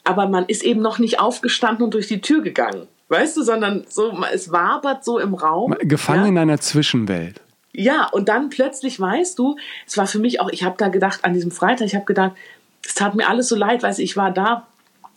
[0.05, 2.87] aber man ist eben noch nicht aufgestanden und durch die Tür gegangen.
[3.09, 5.77] Weißt du, sondern so, es wabert so im Raum.
[5.81, 6.29] Gefangen ja?
[6.29, 7.41] in einer Zwischenwelt.
[7.73, 11.25] Ja, und dann plötzlich weißt du, es war für mich auch, ich habe da gedacht,
[11.25, 12.33] an diesem Freitag, ich habe gedacht,
[12.87, 14.67] es tat mir alles so leid, du, ich war da,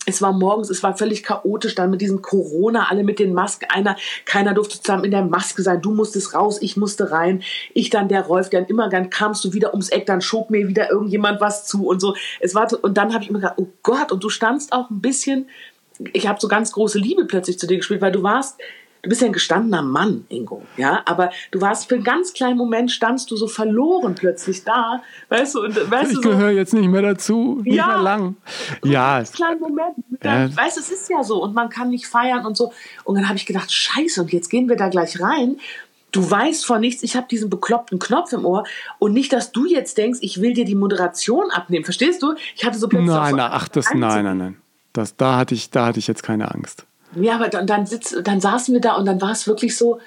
[0.05, 3.67] es war morgens, es war völlig chaotisch, dann mit diesem Corona, alle mit den Masken,
[3.69, 7.89] einer, keiner durfte zusammen in der Maske sein, du musstest raus, ich musste rein, ich
[7.89, 10.89] dann der Rolf, dann immer, dann kamst du wieder ums Eck, dann schob mir wieder
[10.89, 12.15] irgendjemand was zu und so.
[12.39, 15.01] Es war, und dann habe ich immer gedacht, oh Gott, und du standst auch ein
[15.01, 15.47] bisschen,
[16.13, 18.58] ich habe so ganz große Liebe plötzlich zu dir gespielt, weil du warst,
[19.01, 22.57] du bist ja ein gestandener Mann, Ingo, ja, aber du warst für einen ganz kleinen
[22.57, 26.51] Moment, standst du so verloren plötzlich da, weißt du, und weißt Ich du, so, gehöre
[26.51, 27.88] jetzt nicht mehr dazu, nicht Ja.
[27.88, 28.35] mehr lang.
[28.83, 29.95] Ja, ganz kleinen Moment.
[30.23, 30.55] Ja.
[30.55, 32.73] Weißt du, es ist ja so und man kann nicht feiern und so.
[33.05, 35.57] Und dann habe ich gedacht, scheiße, und jetzt gehen wir da gleich rein.
[36.12, 38.63] Du weißt von nichts, ich habe diesen bekloppten Knopf im Ohr
[38.97, 41.85] und nicht, dass du jetzt denkst, ich will dir die Moderation abnehmen.
[41.85, 42.33] Verstehst du?
[42.55, 44.57] Ich hatte so plötzlich nein, nein, ach, das, nein, nein, nein.
[44.91, 46.85] Das, da, hatte ich, da hatte ich jetzt keine Angst.
[47.15, 50.00] Ja, aber dann, dann, sitz, dann saßen wir da und dann war es wirklich so,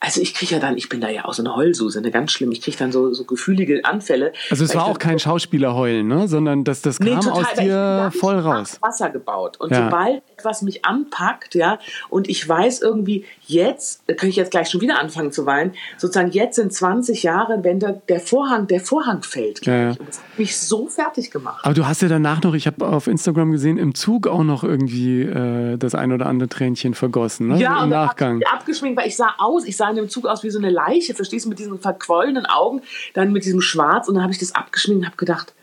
[0.00, 2.32] also ich kriege ja dann, ich bin da ja auch so eine Heulsuse, eine ganz
[2.32, 4.32] schlimm, ich kriege dann so, so gefühlige Anfälle.
[4.50, 6.28] Also es war auch kein Schauspielerheulen, ne?
[6.28, 8.78] sondern das, das kam aus weil ich bin dir voll raus.
[8.80, 9.58] Wasser gebaut.
[9.58, 9.84] Und Ja.
[9.84, 14.80] sobald etwas mich anpackt, ja, und ich weiß irgendwie, jetzt, kann ich jetzt gleich schon
[14.80, 19.22] wieder anfangen zu weinen, sozusagen jetzt sind 20 Jahre, wenn der, der Vorhang, der Vorhang
[19.22, 19.88] fällt, Ja, ja.
[19.94, 21.64] das hat mich so fertig gemacht.
[21.64, 24.62] Aber du hast ja danach noch, ich habe auf Instagram gesehen, im Zug auch noch
[24.62, 27.58] irgendwie äh, das ein oder andere Tränchen vergossen, ne?
[27.58, 28.40] Ja, im Nachgang.
[28.52, 31.14] abgeschminkt, weil ich sah aus, ich sah in dem Zug aus wie so eine Leiche,
[31.14, 32.82] verstehst du, mit diesen verquollenen Augen,
[33.14, 35.54] dann mit diesem Schwarz und dann habe ich das abgeschminkt und habe gedacht,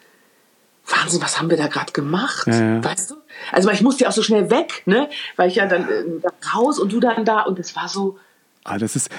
[0.88, 2.48] Wahnsinn, was haben wir da gerade gemacht?
[2.48, 2.84] Ja, ja.
[2.84, 3.16] Weißt du?
[3.52, 5.10] Also weil ich musste ja auch so schnell weg, ne?
[5.36, 8.18] Weil ich ja dann äh, raus und du dann da und es war so,
[8.68, 9.12] Ah, das ist,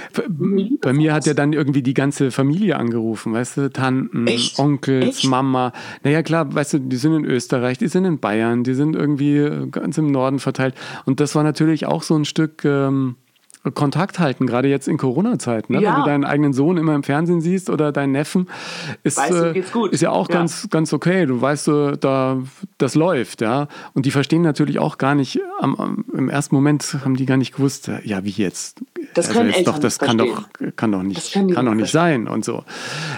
[0.80, 4.58] bei mir hat ja dann irgendwie die ganze Familie angerufen, weißt du, Tanten, Echt?
[4.58, 5.24] Onkels, Echt?
[5.26, 5.72] Mama.
[6.02, 9.36] Naja, klar, weißt du, die sind in Österreich, die sind in Bayern, die sind irgendwie
[9.36, 10.74] äh, ganz im Norden verteilt.
[11.04, 13.14] Und das war natürlich auch so ein Stück ähm,
[13.72, 15.72] Kontakt halten, gerade jetzt in Corona-Zeiten.
[15.72, 15.80] Ne?
[15.82, 15.92] Ja.
[15.92, 18.48] Wenn du deinen eigenen Sohn immer im Fernsehen siehst oder deinen Neffen,
[19.02, 20.36] ist, Weißt äh, ist ja auch Ja.
[20.36, 21.26] ganz, ganz okay.
[21.26, 22.38] Du weißt, äh, da,
[22.78, 23.68] das läuft, ja.
[23.94, 27.36] Und die verstehen natürlich auch gar nicht, am, am, im ersten Moment haben die gar
[27.38, 28.82] nicht gewusst, ja, wie jetzt?
[29.14, 31.86] Das können jetzt Eltern doch, das kann doch, kann doch nicht, die kann doch nicht
[31.86, 32.64] nicht sein und so.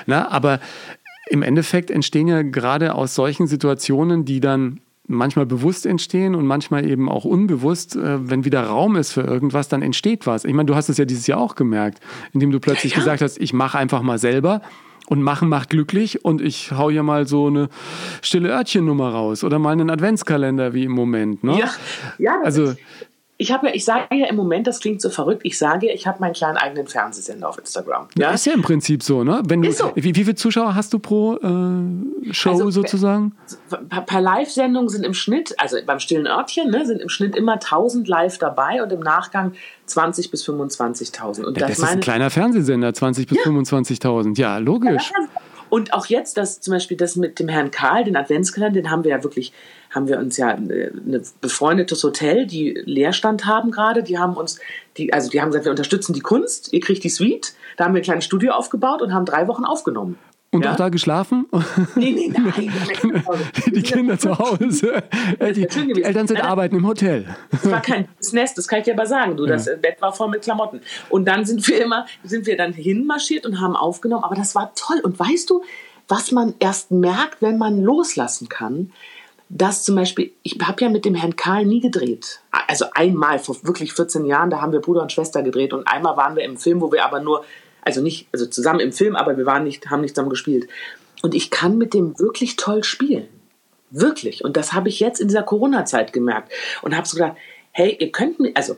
[0.06, 0.60] Na, aber
[1.28, 6.88] im Endeffekt entstehen ja gerade aus solchen Situationen, die dann manchmal bewusst entstehen und manchmal
[6.88, 10.44] eben auch unbewusst, äh, wenn wieder Raum ist für irgendwas, dann entsteht was.
[10.44, 12.00] Ich meine, du hast es ja dieses Jahr auch gemerkt,
[12.32, 13.04] indem du plötzlich Ja, ja.
[13.04, 14.60] gesagt hast, ich mache einfach mal selber
[15.08, 17.70] und machen macht glücklich und ich hau hier mal so eine
[18.20, 21.42] stille Örtchennummer raus oder mal einen Adventskalender wie im Moment.
[21.42, 21.58] Ne?
[21.58, 21.70] ja,
[22.18, 22.78] ja, das Also ist,
[23.40, 25.94] ich habe ja, ich sage ja im Moment, das klingt so verrückt, ich sage ja,
[25.94, 28.08] ich habe meinen kleinen eigenen Fernsehsender auf Instagram.
[28.18, 28.32] Ja?
[28.32, 29.40] ist ja im Prinzip so, ne?
[29.46, 29.92] Wenn du, so.
[29.94, 33.32] wie, wie viele Zuschauer hast du pro äh, Show Also, sozusagen?
[33.88, 37.54] Per, per Live-Sendung sind im Schnitt, also beim stillen Örtchen, ne, sind im Schnitt immer
[37.54, 39.52] 1000 live dabei und im Nachgang
[39.86, 41.44] 20 bis 25.000.
[41.44, 44.36] Und Ja, das ist ein kleiner Fernsehsender, 20 bis 25.000.
[44.36, 45.12] Ja, logisch.
[45.70, 49.04] Und auch jetzt, das zum Beispiel das mit dem Herrn Karl, den Adventskalender, den haben
[49.04, 49.52] wir ja wirklich,
[49.90, 54.58] haben wir uns ja äh, ein befreundetes Hotel, die Leerstand haben gerade, die haben uns,
[54.96, 57.54] die, also die haben gesagt, wir unterstützen die Kunst, ihr kriegt die Suite.
[57.76, 60.18] Da haben wir ein kleines Studio aufgebaut und haben drei Wochen aufgenommen.
[60.50, 60.72] Und ja?
[60.72, 61.46] auch da geschlafen?
[61.94, 62.72] Nee, nee, nein.
[63.66, 65.02] die Kinder zu Hause.
[65.38, 66.02] Äh, die, die.
[66.02, 67.26] Eltern sind Nein, arbeiten im Hotel.
[67.50, 69.36] Das war kein das Nest, das kann ich dir aber sagen.
[69.36, 70.80] Du, das Bett war voll mit Klamotten.
[71.10, 74.24] Und dann sind wir immer, sind wir dann hinmarschiert und haben aufgenommen.
[74.24, 75.00] Aber das war toll.
[75.02, 75.62] Und weißt du,
[76.08, 78.90] was man erst merkt, wenn man loslassen kann?
[79.50, 82.40] Dass zum Beispiel, ich habe ja mit dem Herrn Karl nie gedreht.
[82.50, 85.72] Also einmal vor wirklich 14 Jahren, da haben wir Bruder und Schwester gedreht.
[85.72, 87.44] Und einmal waren wir im Film, wo wir aber nur,
[87.82, 90.68] also nicht, also zusammen im Film, aber wir waren nicht, haben nicht zusammen gespielt.
[91.22, 93.28] Und ich kann mit dem wirklich toll spielen.
[93.90, 94.44] Wirklich.
[94.44, 96.52] Und das habe ich jetzt in dieser Corona-Zeit gemerkt.
[96.82, 97.36] Und habe so gedacht,
[97.72, 98.76] hey, ihr könnt mir, also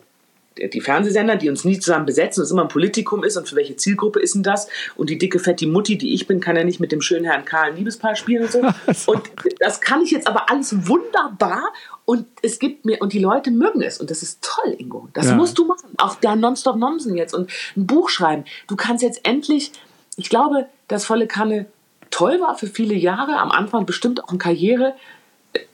[0.59, 3.77] die Fernsehsender, die uns nie zusammen besetzen, das immer ein Politikum ist und für welche
[3.77, 4.69] Zielgruppe ist denn das?
[4.97, 7.45] Und die dicke, fette Mutti, die ich bin, kann ja nicht mit dem schönen Herrn
[7.45, 8.53] Karl ein Liebespaar spielen und
[8.97, 9.13] so.
[9.13, 9.23] Und
[9.61, 11.63] das kann ich jetzt aber alles wunderbar
[12.05, 15.09] und es gibt mir, und die Leute mögen es und das ist toll, Ingo.
[15.13, 15.35] Das Ja.
[15.37, 15.89] musst du machen.
[15.99, 18.45] Auch der Nonstop Nomsen jetzt und ein Buch schreiben.
[18.67, 19.71] Du kannst jetzt endlich,
[20.17, 21.67] ich glaube, dass volle Kanne
[22.11, 24.95] toll war für viele Jahre, am Anfang bestimmt auch eine Karriere.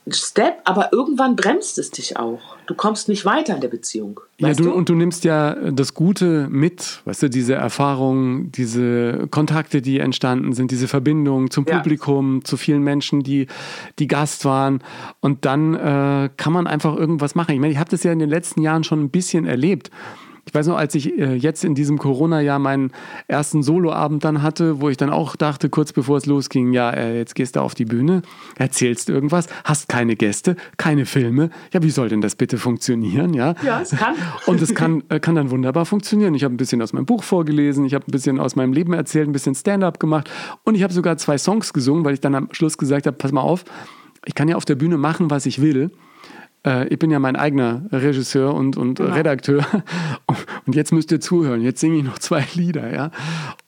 [0.09, 2.55] Step, aber irgendwann bremst es dich auch.
[2.65, 4.19] Du kommst nicht weiter in der Beziehung.
[4.37, 9.27] Ja, du, du, und du nimmst ja das Gute mit, weißt du, diese Erfahrungen, diese
[9.29, 11.77] Kontakte, die entstanden sind, diese Verbindung zum ja.
[11.77, 13.47] Publikum, zu vielen Menschen, die,
[13.99, 14.81] die Gast waren.
[15.19, 17.53] Und dann äh, kann man einfach irgendwas machen.
[17.53, 19.91] Ich meine, ich habe das ja in den letzten Jahren schon ein bisschen erlebt.
[20.47, 22.91] Ich weiß noch, als ich äh, jetzt in diesem Corona-Jahr meinen
[23.27, 27.17] ersten Soloabend dann hatte, wo ich dann auch dachte, kurz bevor es losging, ja, äh,
[27.17, 28.21] jetzt gehst du auf die Bühne,
[28.57, 31.49] erzählst irgendwas, hast keine Gäste, keine Filme.
[31.73, 33.33] Ja, wie soll denn das bitte funktionieren?
[33.33, 34.15] Ja, ja es kann.
[34.45, 36.33] Und es kann, äh, kann dann wunderbar funktionieren.
[36.33, 38.93] Ich habe ein bisschen aus meinem Buch vorgelesen, ich habe ein bisschen aus meinem Leben
[38.93, 40.31] erzählt, ein bisschen Stand-up gemacht
[40.63, 43.33] und ich habe sogar zwei Songs gesungen, weil ich dann am Schluss gesagt habe, pass
[43.33, 43.65] mal auf,
[44.25, 45.91] ich kann ja auf der Bühne machen, was ich will
[46.67, 49.13] äh, ich bin ja mein eigener Regisseur und, und genau.
[49.13, 49.65] Redakteur.
[50.65, 51.61] Und jetzt müsst ihr zuhören.
[51.61, 53.11] Jetzt singe ich noch zwei Lieder, ja.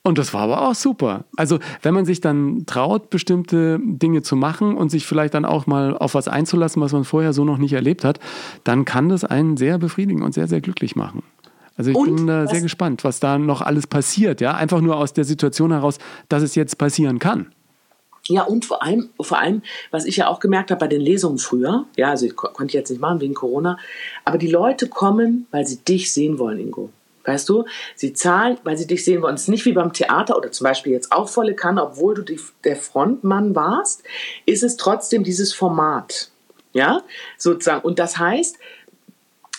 [0.02, 1.24] Und das war aber auch super.
[1.34, 5.66] Also, wenn man sich dann traut, bestimmte Dinge zu machen und sich vielleicht dann auch
[5.66, 8.20] mal auf was einzulassen, was man vorher so noch nicht erlebt hat,
[8.64, 11.22] dann kann das einen sehr befriedigen und sehr, sehr glücklich machen.
[11.78, 14.52] Also ich und bin da sehr gespannt, was da noch alles passiert, ja.
[14.54, 15.96] Einfach nur aus der Situation heraus,
[16.28, 17.46] dass es jetzt passieren kann.
[18.30, 21.38] Ja, und vor allem, vor allem, was ich ja auch gemerkt habe bei den Lesungen
[21.38, 23.76] früher, ja, also ich konnte ich jetzt nicht machen wegen Corona,
[24.24, 26.90] aber die Leute kommen, weil sie dich sehen wollen, Ingo.
[27.24, 27.64] Weißt du,
[27.96, 29.34] sie zahlen, weil sie dich sehen wollen.
[29.34, 32.22] Es ist nicht wie beim Theater oder zum Beispiel jetzt auch volle Kanne, obwohl du
[32.22, 34.04] die, der Frontmann warst,
[34.46, 36.30] ist es trotzdem dieses Format.
[36.72, 37.02] Ja,
[37.36, 37.82] sozusagen.
[37.82, 38.58] Und das heißt,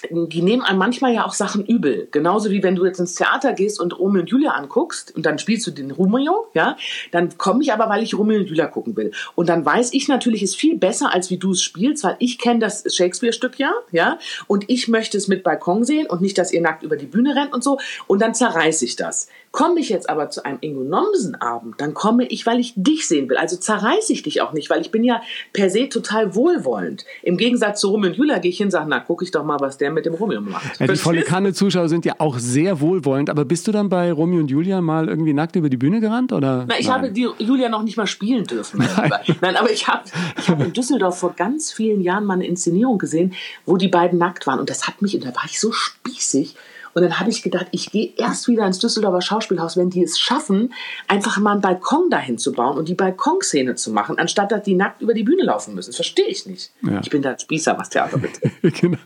[0.10, 2.08] die nehmen einem manchmal ja auch Sachen übel.
[2.12, 5.40] Genauso wie wenn du jetzt ins Theater gehst und Romeo und Julia anguckst und dann
[5.40, 6.78] spielst du den Romeo, ja,
[7.12, 9.12] dann komme ich aber, weil ich Romeo und Julia gucken will.
[9.36, 12.16] Und dann weiß ich natürlich, es ist viel besser, als wie du es spielst, weil
[12.20, 16.38] ich kenne das Shakespeare-Stück ja, ja, und ich möchte es mit Balkon sehen und nicht,
[16.38, 17.78] dass ihr nackt über die Bühne rennt und so.
[18.08, 19.28] Und dann zerreiße ich das.
[19.52, 23.30] Komme ich jetzt aber zu einem Ingo Nomsen-Abend, dann komme ich, weil ich dich sehen
[23.30, 23.36] will.
[23.36, 27.06] Also zerreiße ich dich auch nicht, weil ich bin ja per se total wohlwollend.
[27.22, 29.44] Im Gegensatz zu Romeo und Julia gehe ich hin und sage, na, gucke ich doch
[29.44, 30.80] mal, was der mit dem Romeo macht.
[30.80, 34.40] Ja, die volle Kanne-Zuschauer sind ja auch sehr wohlwollend, aber bist du dann bei Romeo
[34.40, 36.34] und Julia mal irgendwie nackt über die Bühne gerannt?
[36.34, 36.66] Oder?
[36.68, 36.96] Na, ich Nein.
[36.96, 38.80] habe die Julia noch nicht mal spielen dürfen.
[38.80, 40.04] Nein, Nein aber ich habe
[40.38, 43.34] ich hab in Düsseldorf vor ganz vielen Jahren mal eine Inszenierung gesehen,
[43.66, 44.60] wo die beiden nackt waren.
[44.60, 46.56] Und das hat mich, und da war ich so spießig,
[46.94, 50.20] und dann habe ich gedacht, ich gehe erst wieder ins Düsseldorfer Schauspielhaus, wenn die es
[50.20, 50.74] schaffen,
[51.08, 54.76] einfach mal einen Balkon dahin zu bauen und die Balkonszene zu machen, anstatt dass die
[54.76, 55.90] nackt über die Bühne laufen müssen.
[55.90, 56.72] Das verstehe ich nicht.
[56.82, 57.00] Ja.
[57.02, 58.56] Ich bin da Spießer, was Theater betrifft.
[58.82, 58.98] genau.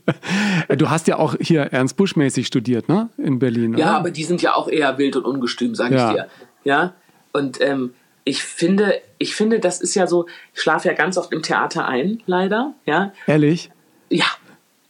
[0.75, 3.09] Du hast ja auch hier Ernst Busch mäßig studiert, ne?
[3.17, 3.77] In Berlin.
[3.77, 3.97] Ja, oder?
[3.97, 6.09] aber die sind ja auch eher wild und ungestüm, sage ja.
[6.09, 6.27] ich dir.
[6.63, 6.93] Ja.
[7.33, 7.93] Und ähm,
[8.23, 11.87] ich finde, ich finde, das ist ja so, ich schlafe ja ganz oft im Theater
[11.87, 12.73] ein, leider.
[12.85, 13.13] Ja.
[13.27, 13.69] Ehrlich?
[14.09, 14.25] Ja,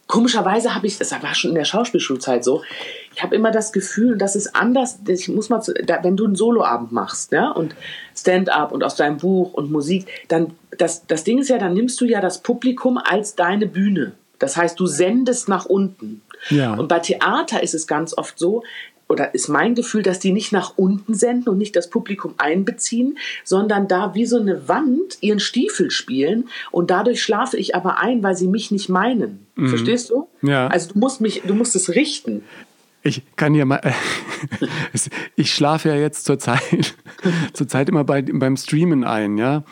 [0.06, 2.62] komischerweise habe ich, das war schon in der Schauspielschulzeit so,
[3.14, 6.36] ich habe immer das Gefühl, dass es anders, ich muss mal, zu, wenn du einen
[6.36, 7.74] Soloabend machst, ja, und
[8.16, 12.00] Stand-up und aus deinem Buch und Musik, dann, das, das Ding ist ja, dann nimmst
[12.00, 14.12] du ja das Publikum als deine Bühne.
[14.38, 16.20] Das heißt, du sendest nach unten.
[16.50, 16.74] Ja.
[16.74, 18.62] Und bei Theater ist es ganz oft so,
[19.08, 23.18] oder ist mein Gefühl, dass die nicht nach unten senden und nicht das Publikum einbeziehen,
[23.44, 28.22] sondern da wie so eine Wand ihren Stiefel spielen und dadurch schlafe ich aber ein,
[28.22, 29.46] weil sie mich nicht meinen.
[29.54, 29.68] Mhm.
[29.68, 30.28] Verstehst du?
[30.42, 30.66] Ja.
[30.68, 32.42] Also du musst mich, du musst es richten.
[33.06, 33.80] Ich kann ja mal,
[35.36, 36.96] ich schlafe ja jetzt zur Zeit,
[37.52, 39.62] zur Zeit immer bei, beim Streamen ein, ja.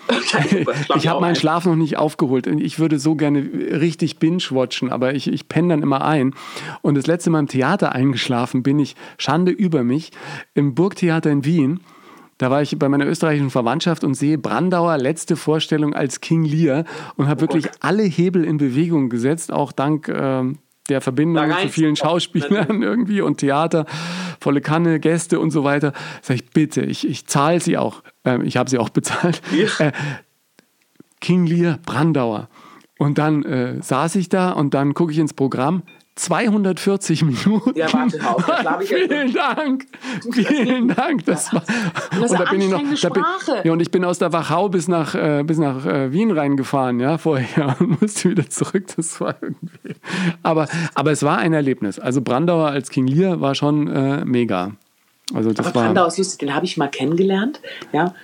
[0.94, 2.46] Ich habe meinen Schlaf noch nicht aufgeholt.
[2.46, 6.34] Ich würde so gerne richtig binge-watchen, aber ich, ich penne dann immer ein.
[6.80, 10.12] Und das letzte Mal im Theater eingeschlafen bin ich, Schande über mich,
[10.54, 11.80] im Burgtheater in Wien.
[12.38, 16.84] Da war ich bei meiner österreichischen Verwandtschaft und sehe Brandauer letzte Vorstellung als King Lear
[17.16, 20.44] und habe oh wirklich alle Hebel in Bewegung gesetzt, auch dank äh,
[20.88, 23.86] der Verbindung zu vielen Schauspielern irgendwie und Theater,
[24.40, 25.92] volle Kanne, Gäste und so weiter.
[26.22, 28.02] Sag ich, bitte, ich, ich zahle sie auch.
[28.24, 29.40] Ähm, ich habe sie auch bezahlt.
[29.78, 29.92] Äh,
[31.20, 32.48] King Lear, Brandauer.
[32.98, 35.82] Und dann äh, saß ich da und dann gucke ich ins Programm.
[36.16, 37.76] 240 Minuten.
[37.76, 39.86] Ja, warte auf, das glaube ich Vielen Dank.
[40.32, 41.24] Vielen Dank.
[41.26, 41.64] Das war,
[42.20, 43.24] das und da bin ich noch, da bin,
[43.64, 47.00] ja, und ich bin aus der Wachau bis nach, äh, bis nach äh, Wien reingefahren,
[47.00, 48.84] ja, vorher und musste wieder zurück.
[48.96, 49.96] Das war irgendwie.
[50.42, 51.98] Aber, aber es war ein Erlebnis.
[51.98, 54.72] Also Brandauer als King Lear war schon äh, mega.
[55.34, 57.60] Also das aber war, Brandauer ist lustig, den habe ich mal kennengelernt,
[57.92, 58.14] ja.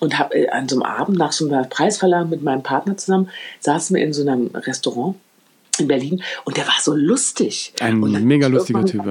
[0.00, 3.28] Und habe äh, an so einem Abend nach so einer Preisverleihung mit meinem Partner zusammen,
[3.60, 5.16] saßen wir in so einem Restaurant
[5.80, 7.72] in Berlin und der war so lustig.
[7.80, 9.04] Ein mega lustiger Typ.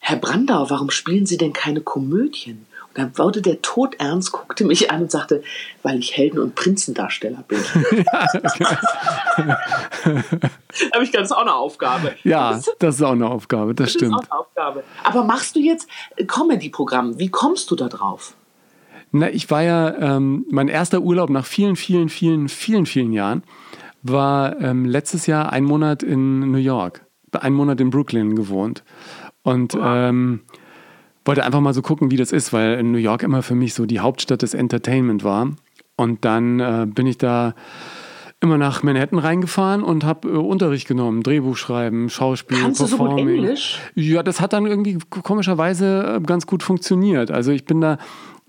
[0.00, 2.66] Herr Brandau, warum spielen Sie denn keine Komödien?
[2.88, 5.42] Und dann wurde der Tod ernst, guckte mich an und sagte,
[5.82, 7.58] weil ich Helden- und Prinzendarsteller bin.
[10.94, 12.14] habe ich ganz auch eine Aufgabe.
[12.24, 14.14] Ja, das ist auch eine Aufgabe, das, das stimmt.
[14.14, 14.84] Ist auch eine Aufgabe.
[15.04, 15.88] Aber machst du jetzt
[16.26, 17.18] Comedy-Programm?
[17.18, 18.34] Wie kommst du da drauf?
[19.10, 23.42] Na, ich war ja, ähm, mein erster Urlaub nach vielen, vielen, vielen, vielen, vielen Jahren
[24.02, 28.84] war ähm, letztes Jahr ein Monat in New York, einen Monat in Brooklyn gewohnt
[29.42, 30.40] und ähm,
[31.24, 33.86] wollte einfach mal so gucken, wie das ist, weil New York immer für mich so
[33.86, 35.50] die Hauptstadt des Entertainment war.
[35.96, 37.54] Und dann äh, bin ich da
[38.40, 43.16] immer nach Manhattan reingefahren und habe äh, Unterricht genommen, Drehbuch schreiben, Schauspiel, Kannst Performing.
[43.16, 43.78] du so gut Englisch?
[43.94, 47.30] Ja, das hat dann irgendwie komischerweise äh, ganz gut funktioniert.
[47.30, 47.98] Also ich bin da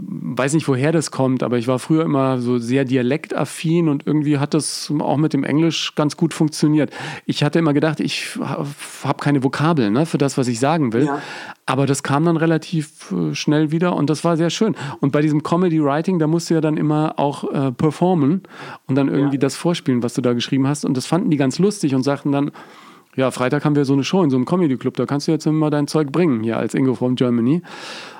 [0.01, 4.37] weiß nicht, woher das kommt, aber ich war früher immer so sehr dialektaffin und irgendwie
[4.37, 6.91] hat das auch mit dem Englisch ganz gut funktioniert.
[7.25, 11.05] Ich hatte immer gedacht, ich habe keine Vokabeln ne, für das, was ich sagen will.
[11.05, 11.21] Ja.
[11.65, 14.75] Aber das kam dann relativ äh, schnell wieder und das war sehr schön.
[15.01, 18.43] Und bei diesem Comedy Writing, da musst du ja dann immer auch äh, performen
[18.87, 19.41] und dann irgendwie ja.
[19.41, 20.85] das vorspielen, was du da geschrieben hast.
[20.85, 22.51] Und das fanden die ganz lustig und sagten dann,
[23.15, 25.31] ja, Freitag haben wir so eine Show in so einem Comedy Club, da kannst du
[25.31, 27.61] jetzt immer dein Zeug bringen, hier als Ingo from Germany.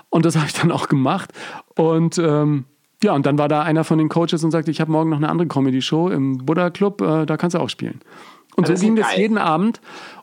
[0.09, 1.31] Und das habe ich dann auch gemacht.
[1.75, 2.65] Und ähm,
[3.03, 5.17] ja, und dann war da einer von den Coaches und sagte, ich habe morgen noch
[5.17, 8.01] eine andere Comedy-Show im Buddha Club, äh, da kannst du auch spielen.
[8.55, 9.79] Und so ging das jeden Abend.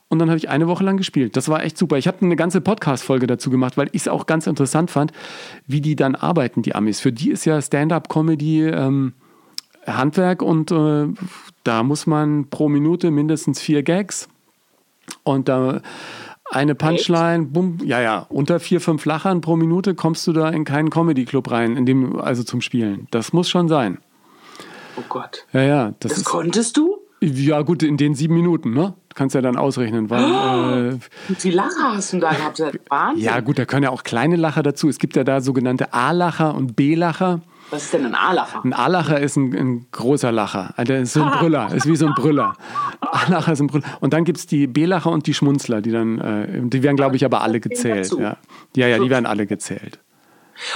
[0.09, 1.37] Und dann habe ich eine Woche lang gespielt.
[1.37, 1.99] Das war echt super.
[1.99, 5.13] Ich habe eine ganze Podcast-Folge dazu gemacht, weil ich es auch ganz interessant fand,
[5.67, 7.01] wie die dann arbeiten, die Amis.
[7.01, 9.15] Für die ist ja Stand-up-Comedy ähm,
[9.87, 11.09] Handwerk und äh,
[11.65, 14.29] da muss man pro Minute mindestens vier Gags.
[15.25, 15.81] Und da
[16.51, 20.65] eine Punchline, bumm, ja, ja, unter vier, fünf Lachern pro Minute kommst du da in
[20.65, 23.09] keinen Comedy-Club rein, in dem, also zum Spielen.
[23.11, 23.99] Das muss schon sein.
[24.97, 25.45] Oh Gott.
[25.53, 25.85] Ja, ja.
[26.01, 26.99] Das, das ist, konntest du?
[27.21, 28.95] Ja, gut, in den sieben Minuten, ne?
[29.09, 30.25] Du kannst ja dann ausrechnen, weil.
[30.25, 30.99] Oh, äh,
[31.41, 32.63] wie Lacher hast du da gehabt?
[32.89, 33.25] Wahnsinn.
[33.25, 34.89] Ja, gut, da können ja auch kleine Lacher dazu.
[34.89, 37.41] Es gibt ja da sogenannte A-Lacher und B-Lacher.
[37.71, 38.65] Was ist denn ein A-Lacher?
[38.65, 40.73] Ein A-Lacher ist ein, ein, großer Lacher.
[40.77, 42.57] Also ist so ein Brüller, ist wie so ein Brüller.
[43.01, 43.85] A-Lacher ist ein Brüller.
[44.01, 47.17] Und dann gibt es die B-Lacher und die Schmunzler, die dann, äh, die werden, glaube
[47.17, 48.13] ich, aber alle gezählt.
[48.19, 48.37] Ja.
[48.77, 49.99] ja, ja, die werden alle gezählt.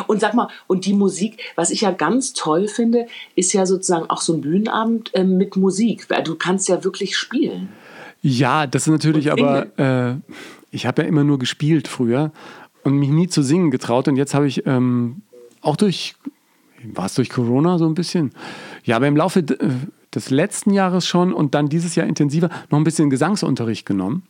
[0.07, 4.11] Und sag mal, und die Musik, was ich ja ganz toll finde, ist ja sozusagen
[4.11, 6.07] auch so ein Bühnenabend äh, mit Musik.
[6.25, 7.69] Du kannst ja wirklich spielen.
[8.23, 10.17] Ja, das ist natürlich aber, äh,
[10.71, 12.33] ich habe ja immer nur gespielt früher
[12.83, 14.09] und mich nie zu singen getraut.
[14.09, 15.23] Und jetzt habe ich ähm,
[15.63, 16.15] auch durch
[16.85, 18.33] war es durch Corona so ein bisschen?
[18.85, 22.85] Ja, aber im Laufe des letzten Jahres schon und dann dieses Jahr intensiver noch ein
[22.85, 24.23] bisschen Gesangsunterricht genommen.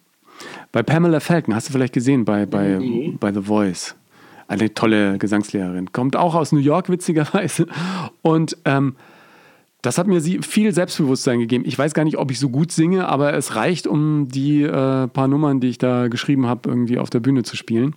[0.73, 3.17] Bei Pamela Falcon, hast du vielleicht gesehen, bei, bei, nee.
[3.19, 3.95] bei The Voice.
[4.49, 5.93] Eine tolle Gesangslehrerin.
[5.93, 7.67] Kommt auch aus New York, witzigerweise.
[8.23, 8.97] Und ähm,
[9.83, 11.65] das hat mir viel Selbstbewusstsein gegeben.
[11.67, 15.07] Ich weiß gar nicht, ob ich so gut singe, aber es reicht, um die äh,
[15.07, 17.95] paar Nummern, die ich da geschrieben habe, irgendwie auf der Bühne zu spielen.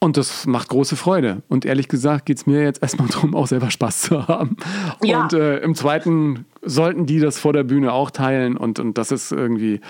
[0.00, 1.42] Und das macht große Freude.
[1.48, 4.56] Und ehrlich gesagt geht es mir jetzt erstmal darum, auch selber Spaß zu haben.
[5.02, 5.22] Ja.
[5.22, 8.56] Und äh, im zweiten sollten die das vor der Bühne auch teilen.
[8.56, 9.80] Und, und das ist irgendwie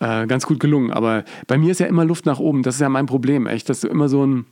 [0.00, 0.90] äh, ganz gut gelungen.
[0.90, 2.62] Aber bei mir ist ja immer Luft nach oben.
[2.62, 4.46] Das ist ja mein Problem, echt, dass du immer so ein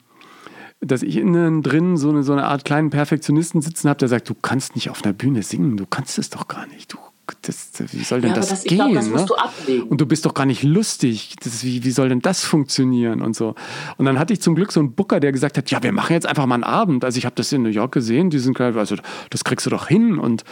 [0.83, 4.31] dass ich innen drin so eine, so eine Art kleinen Perfektionisten sitzen habe, der sagt,
[4.31, 6.99] du kannst nicht auf einer Bühne singen, du kannst es doch gar nicht, du
[7.43, 8.79] das, wie soll denn ja, das, das gehen?
[8.79, 9.27] Glaub, das ne?
[9.67, 9.85] du.
[9.87, 11.35] Und du bist doch gar nicht lustig.
[11.43, 13.55] Das, wie, wie soll denn das funktionieren und so?
[13.97, 16.13] Und dann hatte ich zum Glück so einen Booker, der gesagt hat, ja, wir machen
[16.13, 17.05] jetzt einfach mal einen Abend.
[17.05, 18.97] Also ich habe das in New York gesehen, diesen also
[19.31, 20.19] das kriegst du doch hin.
[20.19, 20.45] Und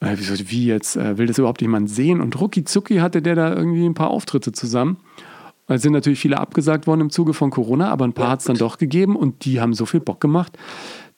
[0.00, 2.20] äh, wie, wie jetzt, äh, will das überhaupt jemand sehen?
[2.20, 4.98] Und rucki zucki hatte der da irgendwie ein paar Auftritte zusammen.
[5.68, 8.40] Es sind natürlich viele abgesagt worden im Zuge von Corona, aber ein paar ja, hat
[8.40, 10.56] es dann doch gegeben und die haben so viel Bock gemacht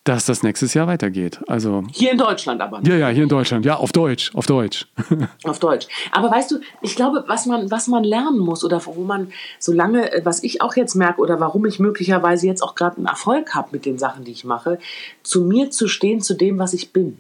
[0.09, 1.39] dass das nächstes Jahr weitergeht.
[1.49, 2.81] Also hier in Deutschland aber.
[2.83, 3.67] Ja, ja, hier in Deutschland.
[3.67, 4.87] Ja, auf Deutsch, auf Deutsch.
[5.45, 5.87] auf Deutsch.
[6.13, 9.73] Aber weißt du, ich glaube, was man, was man lernen muss oder wo man so
[9.73, 13.07] lange, äh, was ich auch jetzt merke oder warum ich möglicherweise jetzt auch gerade einen
[13.07, 14.79] Erfolg habe mit den Sachen, die ich mache,
[15.23, 17.19] zu mir zu stehen, zu dem, was ich bin.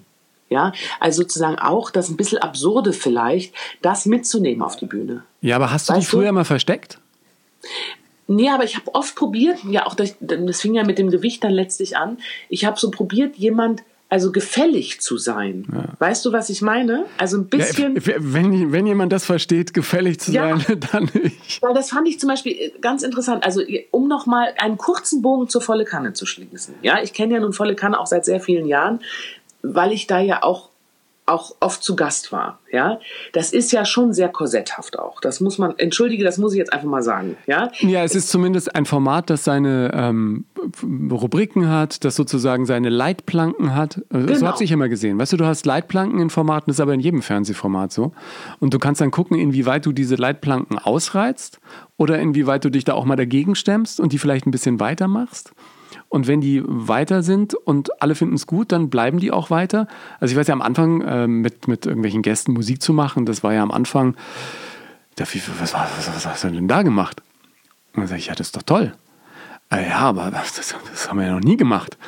[0.49, 5.25] Ja, also sozusagen auch das ein bisschen absurde vielleicht, das mitzunehmen auf die Bühne.
[5.43, 6.33] Ja, aber hast du weißt die früher du?
[6.33, 6.99] mal versteckt?
[8.29, 11.43] Nee, aber ich habe oft probiert, ja auch das, das fing ja mit dem Gewicht
[11.43, 12.19] dann letztlich an.
[12.51, 15.67] Ich habe so probiert, jemand also gefällig zu sein.
[15.73, 15.85] Ja.
[15.99, 17.05] Weißt du, was ich meine?
[17.19, 17.97] Also ein bisschen.
[17.97, 21.61] Ja, wenn, wenn jemand das versteht, gefällig zu ja, sein, dann nicht.
[21.63, 23.45] Weil das fand ich zum Beispiel äh, ganz interessant.
[23.45, 26.75] Also, um nochmal einen kurzen Bogen zur volle Kanne zu schließen.
[26.81, 29.01] Ja, ich kenne ja nun volle Kanne auch seit sehr vielen Jahren,
[29.63, 30.71] weil ich da ja auch
[31.29, 32.99] auch oft zu Gast war, ja,
[33.33, 35.21] das ist ja schon sehr korsetthaft auch.
[35.21, 37.71] Das muss man, entschuldige, das muss ich jetzt einfach mal sagen, ja.
[37.81, 40.45] Ja, es ist zumindest ein Format, das seine ähm,
[41.11, 43.99] Rubriken hat, das sozusagen seine Leitplanken hat.
[44.11, 44.35] Äh, genau.
[44.35, 45.19] So habe ich immer gesehen.
[45.19, 48.13] Weißt du, du hast Leitplanken in Formaten, das ist aber in jedem Fernsehformat so.
[48.61, 51.61] Und du kannst dann gucken, inwieweit du diese Leitplanken ausreizt
[51.97, 55.53] oder inwieweit du dich da auch mal dagegen stemmst und die vielleicht ein bisschen weitermachst.
[56.09, 59.87] Und wenn die weiter sind und alle finden es gut, dann bleiben die auch weiter.
[60.21, 63.43] Also ich weiß ja am Anfang äh, mit, mit irgendwelchen Gästen Musik zu machen, das
[63.43, 64.17] war ja am Anfang,
[65.17, 67.21] was, was, was, was hast du denn da gemacht?
[67.93, 68.93] Und dann sage ich, ja, das ist doch toll.
[69.71, 70.75] Ah ja, aber das, das,
[71.09, 71.99] haben wir ja noch nie gemacht.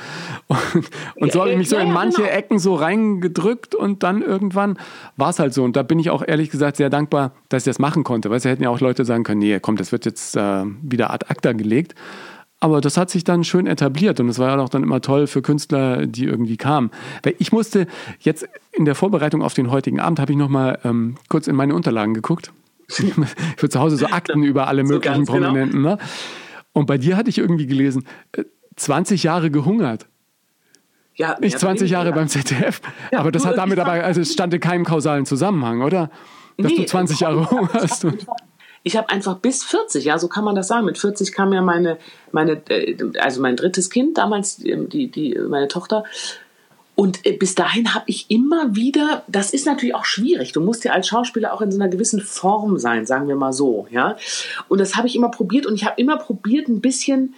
[0.47, 2.35] Und, und so habe ich mich so in manche genau.
[2.35, 4.79] Ecken so reingedrückt und dann irgendwann
[5.17, 5.63] war es halt so.
[5.63, 8.31] Und da bin ich auch ehrlich gesagt sehr dankbar, dass ich das machen konnte.
[8.31, 11.11] Weil sie hätten ja auch Leute sagen können, nee, komm, das wird jetzt äh, wieder
[11.11, 11.95] ad acta gelegt.
[12.63, 15.27] Aber das hat sich dann schön etabliert und es war ja auch dann immer toll
[15.27, 16.91] für Künstler, die irgendwie kamen.
[17.23, 17.87] Weil ich musste
[18.21, 21.75] jetzt in der Vorbereitung auf den heutigen Abend, habe ich nochmal ähm, kurz in meine
[21.75, 22.53] Unterlagen geguckt.
[22.99, 23.15] Ich
[23.57, 25.47] für zu Hause so Akten über alle möglichen so genau.
[25.47, 25.83] Prominenten.
[25.83, 25.95] Genau.
[25.95, 25.99] Ne?
[26.73, 28.05] Und bei dir hatte ich irgendwie gelesen,
[28.77, 30.07] 20 äh, Jahre gehungert.
[31.15, 32.81] Ja, Nicht 20 Jahre beim ZDF.
[33.13, 36.11] Ja, aber das hat damit aber, also es stand in keinem kausalen Zusammenhang, oder?
[36.57, 38.07] Dass nee, du 20 Jahre hungerst.
[38.83, 40.87] Ich habe einfach bis 40, ja, so kann man das sagen.
[40.87, 41.99] Mit 40 kam ja meine,
[42.33, 46.05] meine, äh, also mein drittes Kind, damals die, die, meine Tochter.
[46.95, 50.53] Und äh, bis dahin habe ich immer wieder, das ist natürlich auch schwierig.
[50.53, 53.53] Du musst ja als Schauspieler auch in so einer gewissen Form sein, sagen wir mal
[53.53, 54.17] so, ja.
[54.69, 57.35] Und das habe ich immer probiert und ich habe immer probiert, ein bisschen.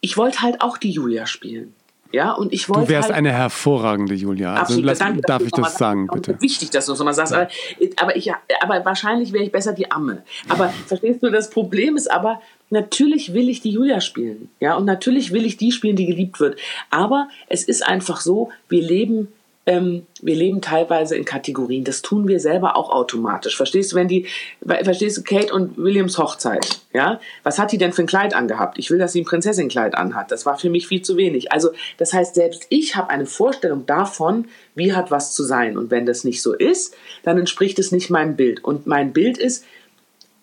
[0.00, 1.74] Ich wollte halt auch die Julia spielen.
[2.10, 2.86] Ja, und ich wollte.
[2.86, 4.50] Du wärst halt, eine hervorragende Julia.
[4.50, 6.40] Also absolut, lass, danke, darf ich das sagen, bitte?
[6.40, 7.32] Wichtig, dass du so mal sagst.
[7.32, 7.40] Ja.
[7.40, 7.50] Aber,
[7.96, 8.32] aber, ich,
[8.62, 10.22] aber wahrscheinlich wäre ich besser die Amme.
[10.48, 12.40] Aber verstehst du, das Problem ist aber,
[12.70, 14.48] natürlich will ich die Julia spielen.
[14.60, 16.58] Ja, und natürlich will ich die spielen, die geliebt wird.
[16.90, 19.28] Aber es ist einfach so, wir leben
[19.68, 21.84] ähm, wir leben teilweise in Kategorien.
[21.84, 23.54] Das tun wir selber auch automatisch.
[23.54, 24.26] Verstehst du, wenn die,
[24.64, 27.20] verstehst du, Kate und Williams Hochzeit, ja?
[27.42, 28.78] Was hat die denn für ein Kleid angehabt?
[28.78, 30.30] Ich will, dass sie ein Prinzessinnenkleid anhat.
[30.30, 31.52] Das war für mich viel zu wenig.
[31.52, 35.76] Also, das heißt, selbst ich habe eine Vorstellung davon, wie hat was zu sein.
[35.76, 38.64] Und wenn das nicht so ist, dann entspricht es nicht meinem Bild.
[38.64, 39.66] Und mein Bild ist,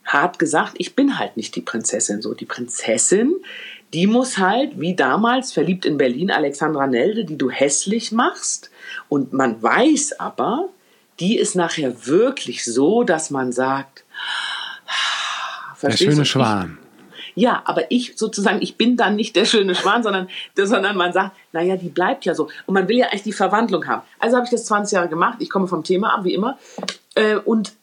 [0.05, 2.35] hart gesagt, ich bin halt nicht die Prinzessin so.
[2.35, 3.33] Die Prinzessin
[3.93, 8.69] die muss halt, wie damals, verliebt in Berlin, Alexandra Nelde, die du hässlich machst.
[9.09, 10.69] Und man weiß aber,
[11.19, 14.03] die ist nachher wirklich so, dass man sagt,
[15.81, 16.25] der schöne du?
[16.25, 16.77] Schwan.
[17.35, 21.35] Ja, aber ich sozusagen, ich bin dann nicht der schöne Schwan, sondern, sondern man sagt,
[21.51, 22.49] naja, die bleibt ja so.
[22.65, 24.03] Und man will ja eigentlich die Verwandlung haben.
[24.19, 25.37] Also habe ich das 20 Jahre gemacht.
[25.39, 26.57] Ich komme vom Thema ab, wie immer.
[27.15, 27.73] Äh, und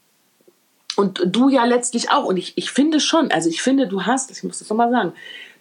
[0.95, 2.25] und du ja letztlich auch.
[2.25, 5.13] Und ich, ich finde schon, also ich finde, du hast, ich muss das nochmal sagen,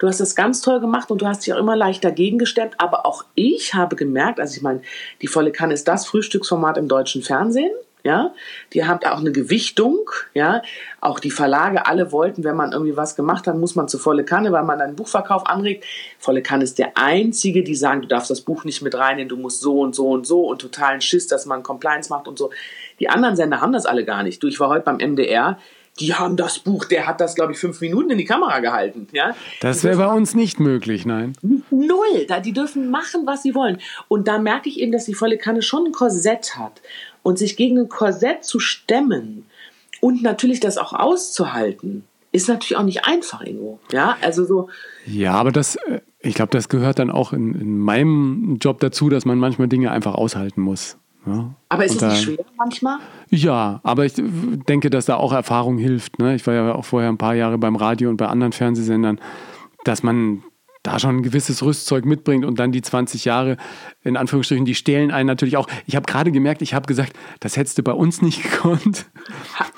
[0.02, 2.74] du hast das ganz toll gemacht und du hast dich auch immer leicht dagegen gestemmt.
[2.80, 4.82] Aber auch ich habe gemerkt, also ich meine,
[5.22, 7.72] die volle Kanne ist das Frühstücksformat im deutschen Fernsehen.
[8.04, 8.34] Ja,
[8.74, 10.64] die haben auch eine Gewichtung, ja.
[11.02, 14.24] Auch die Verlage, alle wollten, wenn man irgendwie was gemacht hat, muss man zu volle
[14.24, 15.86] Kanne, weil man einen Buchverkauf anregt.
[16.18, 19.38] Volle Kanne ist der einzige, die sagen, du darfst das Buch nicht mit reinnehmen, du
[19.38, 22.50] musst so und so und so und totalen Schiss, dass man Compliance macht und so.
[23.00, 24.42] Die anderen Sender haben das alle gar nicht.
[24.42, 25.60] Du, ich war heute beim MDR,
[26.02, 29.08] die haben das Buch, der hat das, glaube ich, fünf Minuten in die Kamera gehalten.
[29.12, 29.36] Ja?
[29.62, 31.34] Das wäre bei uns nicht möglich, nein.
[31.70, 32.26] Null.
[32.28, 33.78] Da, die dürfen machen, was sie wollen.
[34.08, 36.82] Und da merke ich eben, dass die volle Kanne schon ein Korsett hat.
[37.24, 39.46] Und sich gegen ein Korsett zu stemmen
[40.00, 43.80] und natürlich das auch auszuhalten, ist natürlich auch nicht einfach, Ingo.
[43.92, 44.70] Ja, also so.
[45.06, 49.10] Ja, aber das, äh, ich glaube, das gehört dann auch in, in meinem Job dazu,
[49.10, 50.98] dass man manchmal Dinge einfach aushalten muss.
[51.26, 51.54] Ja.
[51.70, 52.98] Aber ist es nicht schwer manchmal?
[53.30, 56.20] Ja, aber ich denke, dass da auch Erfahrung hilft.
[56.20, 56.36] Ne?
[56.36, 59.20] Ich war ja auch vorher ein paar Jahre beim Radio und bei anderen Fernsehsendern,
[59.84, 60.44] dass man
[60.84, 63.58] da schon ein gewisses Rüstzeug mitbringt und dann die 20 Jahre,
[64.04, 65.68] in Anführungsstrichen, die stehlen einen natürlich auch.
[65.86, 69.06] Ich habe gerade gemerkt, ich habe gesagt, das hättest du bei uns nicht gekonnt.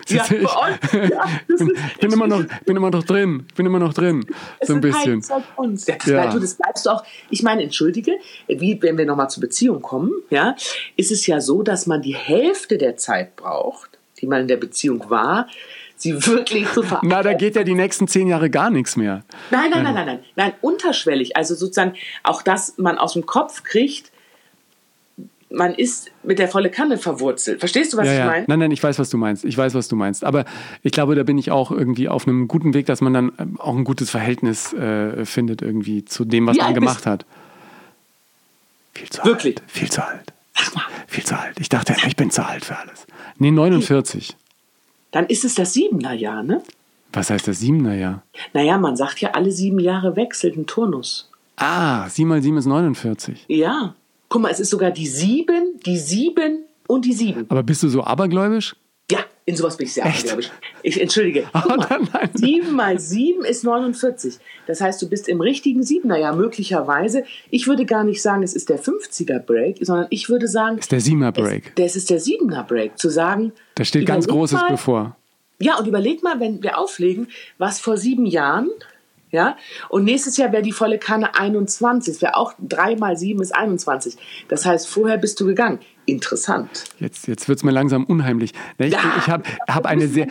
[0.08, 3.93] Ja, ich, bei Ja, bin, bin immer noch, bin immer noch drin, bin immer noch
[3.93, 4.26] drin,
[4.60, 5.24] es so ein bisschen.
[5.58, 5.88] Uns.
[5.88, 6.22] Ja, das, ja.
[6.22, 7.04] Bleibst, das bleibst du auch.
[7.30, 8.14] Ich meine, entschuldige,
[8.47, 10.56] wie wenn wir nochmal zur Beziehung kommen, ja,
[10.95, 14.58] ist es ja so, dass man die Hälfte der Zeit braucht, die man in der
[14.58, 15.47] Beziehung war,
[16.04, 17.10] sie wirklich zu verarbeiten.
[17.10, 19.24] Na, da geht ja die nächsten zehn Jahre gar nichts mehr.
[19.49, 21.36] Nein, nein, nein, nein, nein, nein, unterschwellig.
[21.36, 24.12] Also sozusagen auch das man aus dem Kopf kriegt,
[25.49, 27.60] man ist mit der volle Kanne verwurzelt.
[27.60, 28.45] Verstehst du, was ja, ich meine?
[28.47, 29.45] Nein, nein, ich weiß, was du meinst.
[29.45, 30.24] Ich weiß, was du meinst.
[30.24, 30.45] Aber
[30.82, 33.60] ich glaube, da bin ich auch irgendwie auf einem guten Weg, dass man dann ähm,
[33.60, 37.26] auch ein gutes Verhältnis äh, findet irgendwie zu dem, was Wie man gemacht hat.
[38.95, 39.58] Viel zu Wirklich?
[39.58, 39.72] alt.
[39.72, 40.34] Viel zu alt.
[41.08, 41.60] Viel zu alt.
[41.60, 43.06] Ich dachte, ich bin zu alt für alles.
[43.38, 44.36] Nee, 49
[45.14, 46.61] dann ist es das siebener Jahr, ne?
[47.14, 48.24] Was heißt das siebener Jahr?
[48.53, 51.30] Naja, man sagt ja, alle sieben Jahre wechselt ein Turnus.
[51.55, 53.45] Ah, sieben mal sieben ist 49.
[53.47, 53.93] Ja.
[54.28, 57.45] Guck mal, es ist sogar die sieben, die sieben und die sieben.
[57.49, 58.76] Aber bist du so abergläubisch?
[59.46, 60.52] Ja, in sowas bin ich sehr abergläubisch.
[60.84, 61.46] Ich entschuldige.
[61.54, 62.30] Oh, mal, nein, nein.
[62.34, 64.39] 7 mal 7 ist 49.
[64.68, 67.24] Das heißt, du bist im richtigen Siebener Jahr möglicherweise.
[67.50, 70.78] Ich würde gar nicht sagen, es ist der 50er Break, sondern ich würde sagen.
[70.78, 71.68] Es ist der 7er Break.
[71.68, 72.98] Es, das ist der 7er Break.
[72.98, 73.52] Zu sagen.
[73.76, 75.16] Da steht ganz Großes mal, bevor.
[75.60, 77.28] Ja, und überleg mal, wenn wir auflegen,
[77.58, 78.70] was vor sieben Jahren
[79.34, 79.57] ja?
[79.89, 82.15] Und nächstes Jahr wäre die volle Kanne 21.
[82.15, 84.15] Es wäre auch 3 mal 7 ist 21.
[84.47, 85.79] Das heißt, vorher bist du gegangen.
[86.05, 86.86] Interessant.
[86.99, 88.53] Jetzt, jetzt wird es mir langsam unheimlich.
[88.77, 90.27] Ne, ich, ja, ich habe hab eine sehr,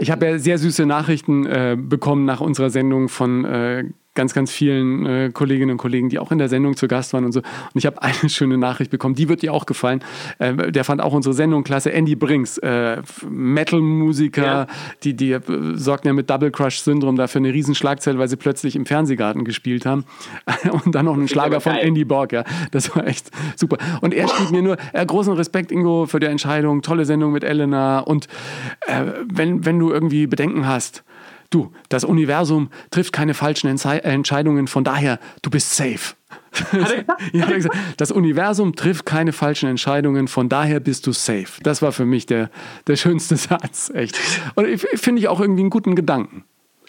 [0.00, 3.84] ich habe ja sehr süße Nachrichten äh, bekommen nach unserer Sendung von äh,
[4.16, 7.24] ganz, ganz vielen äh, Kolleginnen und Kollegen, die auch in der Sendung zu Gast waren
[7.24, 7.40] und so.
[7.40, 10.02] Und ich habe eine schöne Nachricht bekommen, die wird dir auch gefallen.
[10.38, 11.92] Äh, der fand auch unsere Sendung klasse.
[11.92, 14.66] Andy Brinks, äh, Metal-Musiker, ja.
[15.04, 15.40] die, die äh,
[15.74, 20.04] sorgten ja mit Double Crush-Syndrom dafür eine Riesenschlagzeile, weil sie plötzlich im Fernsehgarten gespielt haben.
[20.84, 22.44] und dann noch einen Schlager von Andy Borg, ja.
[22.72, 23.76] Das war echt super.
[24.00, 27.44] Und er schrieb mir nur, äh, großen Respekt, Ingo, für die Entscheidung, tolle Sendung mit
[27.44, 28.00] Elena.
[28.00, 28.26] Und
[28.86, 31.04] äh, wenn, wenn du irgendwie Bedenken hast,
[31.50, 36.14] Du, das Universum trifft keine falschen Entscheidungen, von daher, du bist safe.
[37.32, 37.48] ja,
[37.96, 41.62] das Universum trifft keine falschen Entscheidungen, von daher bist du safe.
[41.62, 42.50] Das war für mich der,
[42.86, 44.18] der schönste Satz, echt.
[44.54, 46.44] Und finde ich auch irgendwie einen guten Gedanken.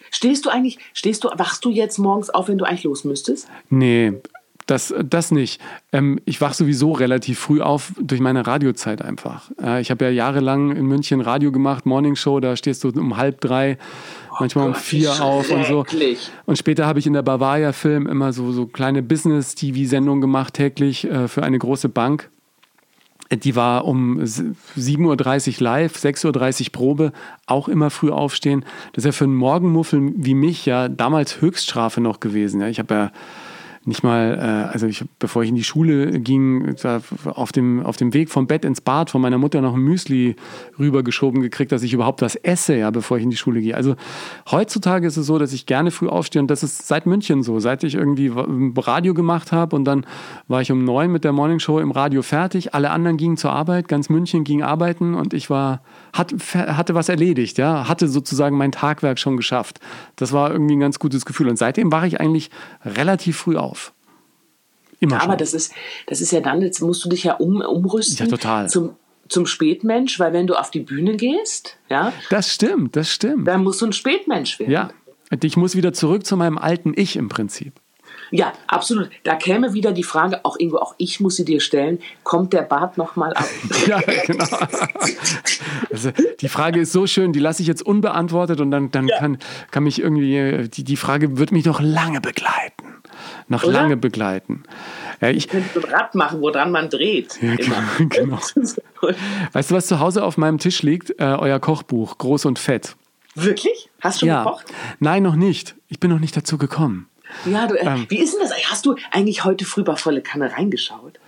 [0.09, 3.49] Stehst du eigentlich, stehst du, wachst du jetzt morgens auf, wenn du eigentlich los müsstest?
[3.69, 4.13] Nee,
[4.67, 5.61] das, das nicht.
[5.91, 9.49] Ähm, ich wach sowieso relativ früh auf durch meine Radiozeit einfach.
[9.61, 13.17] Äh, ich habe ja jahrelang in München Radio gemacht, Morning Show, da stehst du um
[13.17, 13.77] halb drei,
[14.37, 15.85] oh manchmal Gott, um vier auf und so.
[16.45, 21.05] Und später habe ich in der Bavaria Film immer so, so kleine Business-TV-Sendungen gemacht, täglich
[21.05, 22.29] äh, für eine große Bank.
[23.29, 27.11] Die war um 7.30 Uhr live, 6.30 Uhr Probe,
[27.45, 28.63] auch immer früh aufstehen.
[28.93, 32.61] Das ist ja für einen Morgenmuffel wie mich ja damals Höchststrafe noch gewesen.
[32.61, 32.69] Ja.
[32.69, 33.11] Ich habe ja
[33.87, 36.75] nicht mal, äh, also ich, bevor ich in die Schule ging,
[37.25, 40.35] auf dem, auf dem Weg vom Bett ins Bad von meiner Mutter noch ein Müsli
[40.77, 43.75] rübergeschoben gekriegt, dass ich überhaupt was esse, ja, bevor ich in die Schule gehe.
[43.75, 43.95] Also
[44.51, 47.59] heutzutage ist es so, dass ich gerne früh aufstehe und das ist seit München so.
[47.59, 48.31] Seit ich irgendwie
[48.77, 50.05] Radio gemacht habe und dann
[50.47, 52.73] war ich um neun mit der Morningshow im Radio fertig.
[52.75, 55.81] Alle anderen gingen zur Arbeit, ganz München ging arbeiten und ich war,
[56.11, 59.79] hat, hatte was erledigt, ja, hatte sozusagen mein Tagwerk schon geschafft.
[60.17, 62.51] Das war irgendwie ein ganz gutes Gefühl und seitdem war ich eigentlich
[62.85, 63.76] relativ früh auf.
[64.99, 65.29] Immer ja, schon.
[65.29, 65.73] aber das ist,
[66.07, 68.25] das ist ja dann, jetzt musst du dich ja um, umrüsten.
[68.25, 68.69] Ja, total.
[68.69, 68.95] Zum,
[69.29, 72.13] zum Spätmensch, weil wenn du auf die Bühne gehst, ja.
[72.29, 73.47] Das stimmt, das stimmt.
[73.47, 74.71] Dann musst du ein Spätmensch werden.
[74.71, 74.89] Ja.
[75.41, 77.73] Ich muss wieder zurück zu meinem alten Ich im Prinzip.
[78.31, 79.09] Ja, absolut.
[79.23, 82.61] Da käme wieder die Frage, auch irgendwo, auch ich muss sie dir stellen, kommt der
[82.61, 83.47] Bart nochmal ab?
[83.87, 84.45] ja, genau.
[85.91, 89.17] Also, die Frage ist so schön, die lasse ich jetzt unbeantwortet und dann, dann ja.
[89.17, 89.37] kann,
[89.71, 92.76] kann mich irgendwie, die, die Frage wird mich noch lange begleiten
[93.47, 93.73] noch Oder?
[93.73, 94.63] lange begleiten.
[95.21, 97.39] Ja, ich, könnte so ein Rad machen, woran man dreht.
[97.41, 97.55] Ja,
[98.09, 98.39] genau.
[99.53, 101.11] weißt du, was zu Hause auf meinem Tisch liegt?
[101.19, 102.95] Äh, euer Kochbuch, groß und fett.
[103.35, 103.89] Wirklich?
[104.01, 104.43] Hast du schon ja.
[104.43, 104.65] gekocht?
[104.99, 105.75] Nein, noch nicht.
[105.87, 107.07] Ich bin noch nicht dazu gekommen.
[107.45, 108.51] Ja, du, äh, ähm, wie ist denn das?
[108.69, 111.19] Hast du eigentlich heute früh bei volle Kanne reingeschaut?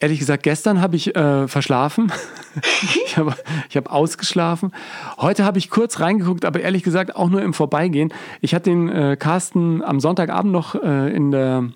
[0.00, 2.12] Ehrlich gesagt, gestern habe ich äh, verschlafen.
[3.04, 3.34] ich habe
[3.68, 4.72] ich hab ausgeschlafen.
[5.16, 8.12] Heute habe ich kurz reingeguckt, aber ehrlich gesagt auch nur im Vorbeigehen.
[8.40, 11.70] Ich hatte den äh, Carsten am Sonntagabend noch äh, in der,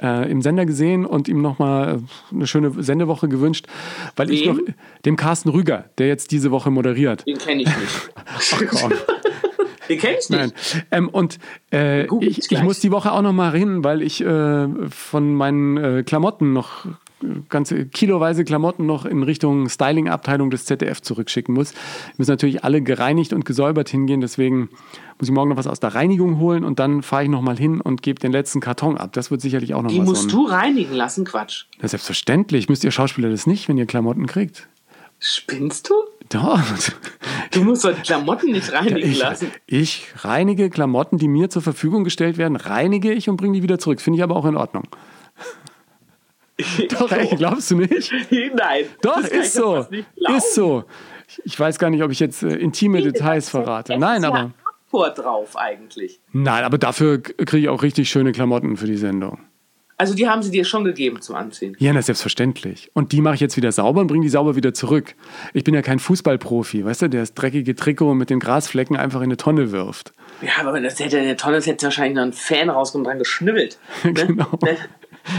[0.00, 3.66] äh, im Sender gesehen und ihm nochmal äh, eine schöne Sendewoche gewünscht,
[4.14, 4.34] weil Wem?
[4.34, 4.58] ich noch
[5.04, 7.26] dem Carsten Rüger, der jetzt diese Woche moderiert.
[7.26, 8.10] Den kenne ich nicht.
[8.24, 8.92] Ach komm.
[9.88, 10.40] Den kenne ich nicht.
[10.40, 10.52] Nein.
[10.92, 11.38] Ähm, und
[11.70, 16.54] äh, ich, ich, muss die Woche auch noch mal hin, weil ich von meinen Klamotten
[16.54, 16.86] noch
[17.48, 21.74] ganze kiloweise Klamotten noch in Richtung Styling-Abteilung des ZDF zurückschicken muss.
[22.16, 24.68] Müssen natürlich alle gereinigt und gesäubert hingehen, deswegen
[25.18, 27.80] muss ich morgen noch was aus der Reinigung holen und dann fahre ich nochmal hin
[27.80, 29.12] und gebe den letzten Karton ab.
[29.12, 30.44] Das wird sicherlich auch noch Die musst so ein...
[30.44, 31.64] du reinigen lassen, Quatsch.
[31.80, 32.68] Ja, selbstverständlich.
[32.68, 34.68] Müsst ihr Schauspieler das nicht, wenn ihr Klamotten kriegt.
[35.20, 35.94] Spinnst du?
[36.28, 36.60] Doch.
[37.50, 39.50] Du musst doch Klamotten nicht reinigen ich, lassen.
[39.66, 43.78] Ich reinige Klamotten, die mir zur Verfügung gestellt werden, reinige ich und bringe die wieder
[43.78, 44.00] zurück.
[44.00, 44.84] Finde ich aber auch in Ordnung.
[46.90, 48.12] Doch, ey, glaubst du nicht?
[48.54, 48.84] Nein.
[49.02, 49.86] Doch, ist so.
[50.36, 50.84] Ist so.
[51.44, 53.98] Ich weiß gar nicht, ob ich jetzt äh, intime nee, Details verrate.
[53.98, 54.52] Nein, ja aber.
[54.94, 56.20] Abfuhr drauf eigentlich.
[56.32, 59.40] Nein, aber dafür kriege ich auch richtig schöne Klamotten für die Sendung.
[59.96, 61.76] Also die haben sie dir schon gegeben zum Anziehen?
[61.78, 62.90] Ja, das selbstverständlich.
[62.94, 65.14] Und die mache ich jetzt wieder sauber und bringe die sauber wieder zurück.
[65.52, 69.20] Ich bin ja kein Fußballprofi, weißt du, der das dreckige Trikot mit den Grasflecken einfach
[69.20, 70.12] in eine Tonne wirft.
[70.42, 73.10] Ja, aber das hätte in der Tonne das hätte wahrscheinlich noch ein Fan rausgekommen und
[73.10, 73.78] dran geschnibbelt.
[74.04, 74.12] Ne?
[74.12, 74.58] genau.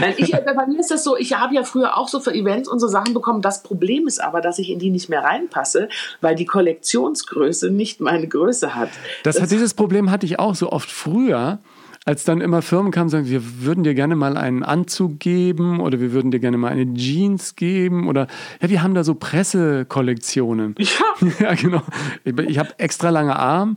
[0.00, 2.68] Nein, ich, bei mir ist das so, ich habe ja früher auch so für Events
[2.68, 3.42] und so Sachen bekommen.
[3.42, 5.88] Das Problem ist aber, dass ich in die nicht mehr reinpasse,
[6.20, 8.90] weil die Kollektionsgröße nicht meine Größe hat.
[9.22, 11.58] Das, das dieses Problem hatte ich auch so oft früher
[12.06, 15.80] als dann immer Firmen kamen und sagen, wir würden dir gerne mal einen Anzug geben
[15.80, 18.28] oder wir würden dir gerne mal eine Jeans geben oder
[18.62, 20.76] ja, wir haben da so Pressekollektionen.
[20.78, 21.82] Ja, ja genau.
[22.22, 23.76] Ich, ich habe extra lange Arm,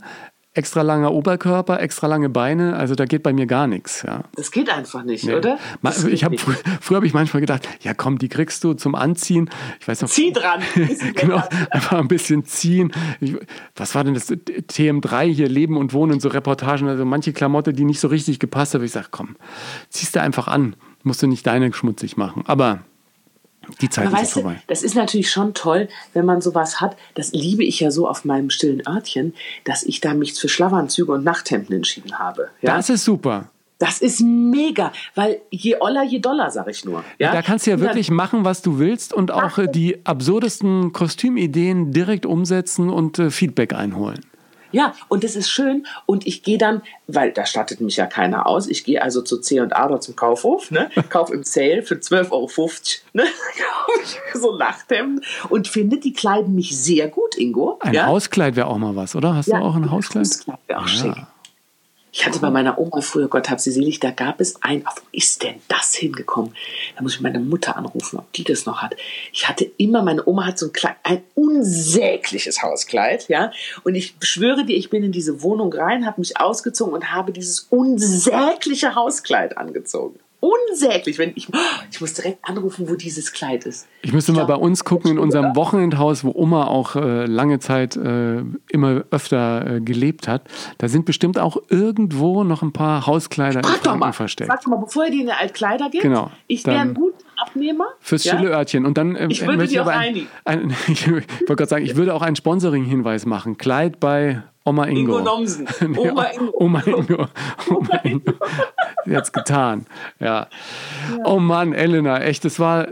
[0.60, 4.04] extra langer Oberkörper, extra lange Beine, also da geht bei mir gar nichts.
[4.06, 4.26] Ja.
[4.36, 5.34] Das geht einfach nicht, nee.
[5.34, 5.58] oder?
[5.82, 8.94] Das ich hab, früher, früher habe ich manchmal gedacht, ja komm, die kriegst du zum
[8.94, 9.50] Anziehen.
[9.80, 10.62] Ich weiß noch, Zieh dran.
[11.16, 11.42] genau,
[11.72, 12.92] einfach ein bisschen ziehen.
[13.22, 13.38] Ich,
[13.78, 14.30] was war denn das?
[14.30, 18.74] TM3 hier, Leben und Wohnen, so Reportagen, also manche Klamotte, die nicht so richtig gepasst
[18.74, 18.84] haben.
[18.84, 19.38] Ich sage, komm,
[19.90, 20.76] ziehst du einfach an.
[21.04, 22.44] Musst du nicht deine schmutzig machen.
[22.46, 22.80] Aber
[23.82, 24.54] die Zeit Aber ist vorbei.
[24.54, 26.98] Du, das ist natürlich schon toll, wenn man sowas hat.
[27.16, 29.34] Das liebe ich ja so auf meinem stillen Örtchen,
[29.66, 32.50] dass ich da mich für Schlafanzüge und Nachthemden entschieden habe.
[32.62, 32.76] Ja?
[32.76, 33.50] Das ist super.
[33.80, 37.02] Das ist mega, weil je oller, je doller, sag ich nur.
[37.18, 37.32] Ja?
[37.32, 42.26] Da kannst du ja wirklich machen, was du willst und auch die absurdesten Kostümideen direkt
[42.26, 44.20] umsetzen und äh, Feedback einholen.
[44.72, 45.86] Ja, und das ist schön.
[46.06, 49.40] Und ich gehe dann, weil da stattet mich ja keiner aus, ich gehe also zu
[49.40, 50.90] C&A oder zum Kaufhof, ne?
[51.10, 52.70] kauf im Sale für 12,50 Euro
[53.14, 53.24] ne?
[54.34, 57.80] so Nachthemden und finde, die kleiden mich sehr gut, Ingo.
[57.82, 58.08] Ein ja?
[58.08, 59.36] Hauskleid wäre auch mal was, oder?
[59.36, 60.26] Hast Ja, du auch ein Hauskleid?
[60.26, 61.16] Hauskleid wäre auch schick.
[62.12, 65.02] Ich hatte bei meiner Oma früher, Gott hab sie selig, da gab es ein, wo
[65.12, 66.56] ist denn das hingekommen?
[66.96, 68.96] Da muss ich meine Mutter anrufen, ob die das noch hat.
[69.32, 73.52] Ich hatte immer, meine Oma hat so ein, Kleid, ein unsägliches Hauskleid, ja.
[73.84, 77.32] Und ich schwöre dir, ich bin in diese Wohnung rein, habe mich ausgezogen und habe
[77.32, 80.20] dieses unsägliche Hauskleid angezogen.
[80.40, 81.18] Unsäglich.
[81.18, 81.50] Wenn ich,
[81.92, 83.88] ich muss direkt anrufen, wo dieses Kleid ist.
[84.02, 87.98] Ich müsste mal bei uns gucken in unserem Wochenendhaus, wo Oma auch äh, lange Zeit
[87.98, 90.44] äh, immer öfter äh, gelebt hat.
[90.78, 94.50] Da sind bestimmt auch irgendwo noch ein paar Hauskleider in Frag doch mal, versteckt.
[94.50, 97.18] sag doch mal, bevor ihr die in die Altkleider geht, Genau, ich wäre ein guter
[97.38, 97.86] Abnehmer.
[98.00, 98.36] Fürs ja?
[98.36, 98.86] stille Örtchen.
[98.86, 102.14] Und dann äh, Ich würde dir auch ein, ein, Ich wollte gerade sagen, ich würde
[102.14, 103.58] auch einen Sponsoring-Hinweis machen.
[103.58, 105.00] Kleid bei Oma Ingo.
[105.00, 105.68] Ingo Nomsen.
[105.88, 106.54] Nee, Oma Ingo.
[106.54, 107.28] Oma Ingo.
[107.70, 108.34] Oma Ingo.
[109.06, 109.86] Jetzt getan.
[110.20, 110.48] Ja.
[111.26, 112.88] Oh Mann, Elena, echt, das war.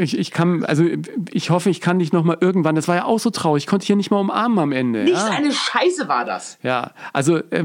[0.00, 0.84] Ich, ich kann, also
[1.30, 2.74] ich hoffe, ich kann dich noch mal irgendwann.
[2.74, 3.64] Das war ja auch so traurig.
[3.64, 5.04] Ich konnte dich ja nicht mal umarmen am Ende.
[5.04, 5.26] Nicht ja.
[5.26, 6.58] eine Scheiße war das.
[6.62, 7.64] Ja, also äh,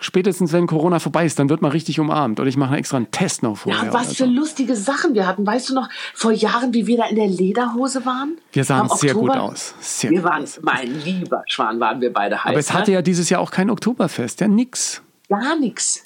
[0.00, 2.40] spätestens wenn Corona vorbei ist, dann wird man richtig umarmt.
[2.40, 3.84] Oder ich mache extra einen Test noch vorher.
[3.84, 4.30] Ja, was für so.
[4.30, 5.46] lustige Sachen wir hatten.
[5.46, 8.36] Weißt du noch, vor Jahren, wie wir da in der Lederhose waren?
[8.52, 9.74] Wir sahen sehr gut aus.
[9.80, 10.58] Sehr Wir gut waren, aus.
[10.62, 12.50] mein lieber Schwan, waren wir beide heiß.
[12.50, 12.96] Aber es hatte ne?
[12.96, 15.02] ja dieses Jahr auch kein Oktoberfest, ja nix.
[15.28, 16.02] gar nichts.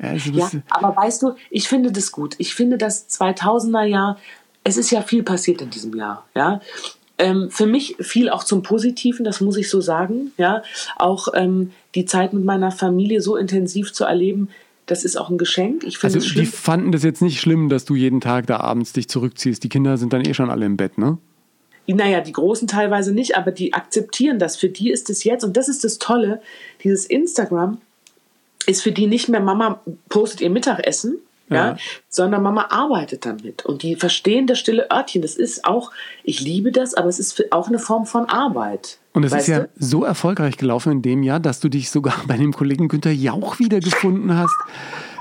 [0.00, 2.36] Ja, also Ja, aber weißt du, ich finde das gut.
[2.38, 4.18] Ich finde das 2000er Jahr,
[4.68, 6.26] es ist ja viel passiert in diesem Jahr.
[6.34, 6.60] Ja,
[7.18, 10.32] ähm, für mich viel auch zum Positiven, das muss ich so sagen.
[10.36, 10.62] Ja,
[10.96, 14.48] auch ähm, die Zeit mit meiner Familie so intensiv zu erleben,
[14.86, 15.84] das ist auch ein Geschenk.
[15.84, 19.08] Ich also die fanden das jetzt nicht schlimm, dass du jeden Tag da abends dich
[19.08, 19.62] zurückziehst.
[19.62, 21.18] Die Kinder sind dann eh schon alle im Bett, ne?
[21.86, 24.56] Naja, die Großen teilweise nicht, aber die akzeptieren das.
[24.56, 26.42] Für die ist es jetzt, und das ist das Tolle,
[26.84, 27.78] dieses Instagram
[28.66, 31.18] ist für die nicht mehr Mama postet ihr Mittagessen,
[31.56, 31.76] ja.
[32.08, 33.64] Sondern Mama arbeitet damit.
[33.64, 35.22] Und die verstehen das stille Örtchen.
[35.22, 35.90] Das ist auch,
[36.24, 38.98] ich liebe das, aber es ist auch eine Form von Arbeit.
[39.12, 39.68] Und es ist ja du?
[39.78, 43.58] so erfolgreich gelaufen in dem Jahr, dass du dich sogar bei dem Kollegen Günther Jauch
[43.58, 44.56] wiedergefunden hast.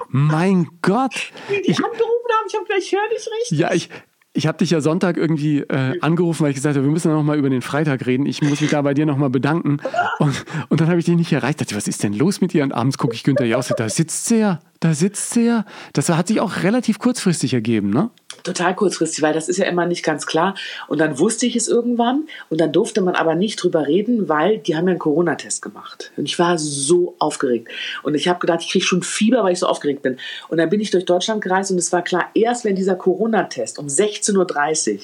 [0.09, 1.31] Mein Gott.
[1.49, 3.59] Die Ich, angerufen haben, ich habe gleich, ich höre dich richtig.
[3.59, 3.89] ja, ich,
[4.37, 7.23] ich habe dich ja Sonntag irgendwie äh, angerufen, weil ich gesagt habe, wir müssen noch
[7.23, 8.27] mal über den Freitag reden.
[8.27, 9.79] Ich muss mich da bei dir noch mal bedanken.
[10.19, 11.59] Und, und dann habe ich dich nicht erreicht.
[11.59, 12.63] Dachte, was ist denn los mit dir?
[12.63, 15.65] Und abends gucke ich Günther Jauch, da sitzt sie ja, da sitzt sie ja.
[15.93, 18.09] Das hat sich auch relativ kurzfristig ergeben, ne?
[18.47, 20.55] total kurzfristig, weil das ist ja immer nicht ganz klar.
[20.87, 24.59] Und dann wusste ich es irgendwann und dann durfte man aber nicht drüber reden, weil
[24.59, 26.11] die haben ja einen Corona-Test gemacht.
[26.17, 27.69] Und ich war so aufgeregt.
[28.03, 30.17] Und ich habe gedacht, ich kriege schon Fieber, weil ich so aufgeregt bin.
[30.49, 33.79] Und dann bin ich durch Deutschland gereist und es war klar, erst wenn dieser Corona-Test
[33.79, 34.99] um 16.30 Uhr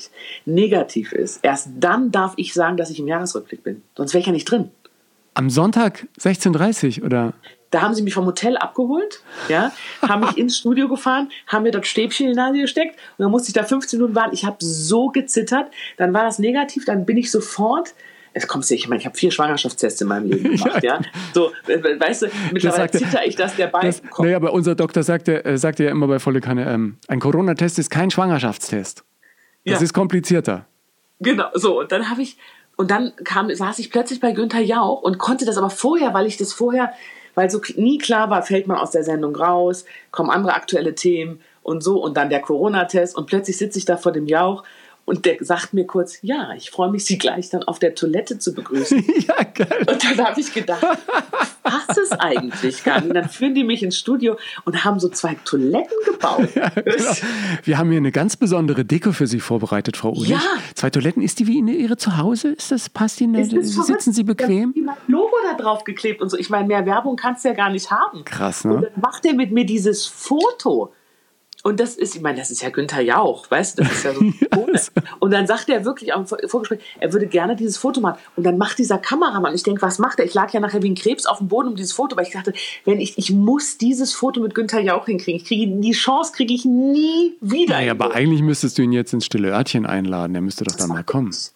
[0.45, 3.81] negativ ist, erst dann darf ich sagen, dass ich im Jahresrückblick bin.
[3.97, 4.71] Sonst wäre ich ja nicht drin.
[5.35, 7.33] Am Sonntag 16.30 Uhr oder?
[7.73, 9.71] Da haben sie mich vom Hotel abgeholt, ja,
[10.01, 13.31] haben mich ins Studio gefahren, haben mir dort Stäbchen in die Nase gesteckt und dann
[13.31, 14.33] musste ich da 15 Minuten warten.
[14.33, 15.71] Ich habe so gezittert.
[15.97, 17.93] Dann war das negativ, dann bin ich sofort.
[18.35, 20.99] Es kommt sich, ich meine, ich habe vier Schwangerschaftstests in meinem Leben gemacht, ja.
[21.33, 24.25] So, weißt du, mittlerweile sagte- zitter ich, dass der Bein kommt.
[24.27, 27.77] naja, aber unser Doktor sagte, äh, sagte ja immer bei Volle Kanne, ähm, ein Corona-Test
[27.79, 29.03] ist kein Schwangerschaftstest.
[29.65, 29.81] Das Ja.
[29.83, 30.65] ist komplizierter.
[31.19, 31.79] Genau, so.
[31.79, 32.37] Und dann habe ich,
[32.75, 36.25] und dann kam, saß ich plötzlich bei Günther Jauch und konnte das aber vorher, weil
[36.25, 36.91] ich das vorher,
[37.35, 41.41] weil so nie klar war, fällt man aus der Sendung raus, kommen andere aktuelle Themen
[41.63, 44.63] und so und dann der Corona-Test und plötzlich sitze ich da vor dem Jauch
[45.05, 48.39] und der sagt mir kurz, ja, ich freue mich, Sie gleich dann auf der Toilette
[48.39, 49.03] zu begrüßen.
[49.27, 49.85] ja, geil.
[49.87, 50.85] Und dann habe ich gedacht,
[51.63, 53.09] was ist eigentlich gar nicht?
[53.09, 56.49] Und dann führen die mich ins Studio und haben so zwei Toiletten gebaut.
[56.53, 57.11] Genau.
[57.63, 60.29] Wir haben hier eine ganz besondere Deko für Sie vorbereitet, Frau Ulich.
[60.29, 60.41] Ja.
[60.75, 61.21] Zwei Toiletten.
[61.21, 62.49] Ist die wie in Ihre Zuhause?
[62.49, 63.35] Ist das, passt Ihnen?
[63.35, 63.85] Ist verrückt.
[63.87, 64.73] Sitzen Sie Da bequem?
[64.75, 66.37] ist mein Logo da drauf geklebt und so.
[66.37, 68.23] Ich meine, mehr Werbung kannst du ja gar nicht haben.
[68.25, 68.89] Krass, Und ne?
[68.93, 70.93] dann macht er mit mir dieses Foto.
[71.65, 74.13] Und das ist, ich meine, das ist ja Günther Jauch, weißt du, das ist ja
[74.13, 74.79] so Ikone.
[75.19, 78.19] Und dann sagt er wirklich am Vor- Vorgespräch, er würde gerne dieses Foto machen.
[78.35, 80.25] Und dann macht dieser Kameramann, ich denke, was macht er?
[80.25, 82.33] Ich lag ja nachher wie ein Krebs auf dem Boden um dieses Foto, weil ich
[82.33, 82.51] dachte,
[82.83, 85.39] wenn ich, ich muss dieses Foto mit Günther Jauch hinkriegen.
[85.39, 87.75] Ich kriege die Chance kriege ich nie wieder.
[87.75, 90.33] Naja, aber eigentlich müsstest du ihn jetzt ins stille Örtchen einladen.
[90.33, 91.31] Der müsste doch dann mal kommen.
[91.31, 91.51] ich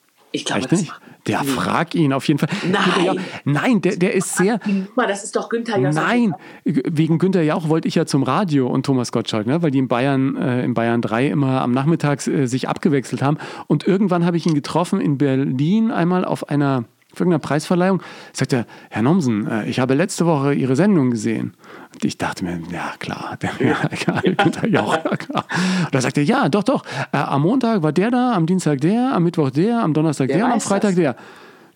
[0.45, 0.93] glaube, Echt das nicht?
[1.27, 2.47] Der frag ihn auf jeden Fall.
[2.71, 2.83] Nein.
[2.85, 4.59] Günther Jauch- Nein, der, der ist sehr.
[4.95, 5.91] Das ist doch Günther Jauch.
[5.91, 6.33] Nein,
[6.63, 9.61] wegen Günter Jauch wollte ich ja zum Radio und Thomas Gottschalk, ne?
[9.61, 13.37] weil die in Bayern, äh, in Bayern 3 immer am Nachmittag äh, sich abgewechselt haben.
[13.67, 16.85] Und irgendwann habe ich ihn getroffen in Berlin einmal auf einer
[17.19, 18.01] irgendeiner Preisverleihung,
[18.33, 21.53] sagt er, Herr Nomsen, äh, ich habe letzte Woche Ihre Sendung gesehen.
[21.93, 25.45] Und ich dachte mir, ja klar, der, ja, Günther Jauch, ja klar.
[25.85, 28.81] Und da sagt er, ja, doch, doch, äh, am Montag war der da, am Dienstag
[28.81, 30.95] der, am Mittwoch der, am Donnerstag der, der und am Freitag das.
[30.95, 31.15] der.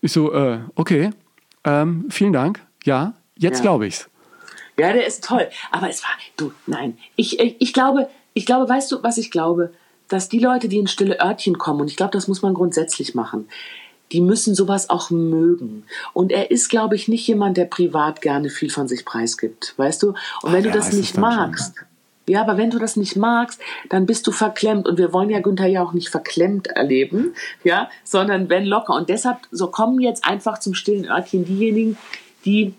[0.01, 1.11] Ich so, äh, okay,
[1.63, 3.63] ähm, vielen Dank, ja, jetzt ja.
[3.63, 4.09] glaube ich's.
[4.77, 5.47] Ja, der ist toll.
[5.71, 9.31] Aber es war, du, nein, ich, ich, ich glaube, ich glaube, weißt du, was ich
[9.31, 9.71] glaube?
[10.07, 13.15] Dass die Leute, die in stille Örtchen kommen, und ich glaube, das muss man grundsätzlich
[13.15, 13.47] machen,
[14.11, 15.83] die müssen sowas auch mögen.
[16.13, 20.03] Und er ist, glaube ich, nicht jemand, der privat gerne viel von sich preisgibt, weißt
[20.03, 20.09] du?
[20.09, 21.87] Und Ach, wenn du das nicht magst, schon,
[22.27, 23.59] ja, aber wenn du das nicht magst,
[23.89, 24.87] dann bist du verklemmt.
[24.87, 27.33] Und wir wollen ja Günther ja auch nicht verklemmt erleben,
[27.63, 28.95] ja, sondern wenn locker.
[28.95, 31.97] Und deshalb, so kommen jetzt einfach zum stillen Örtchen diejenigen,
[32.45, 32.73] die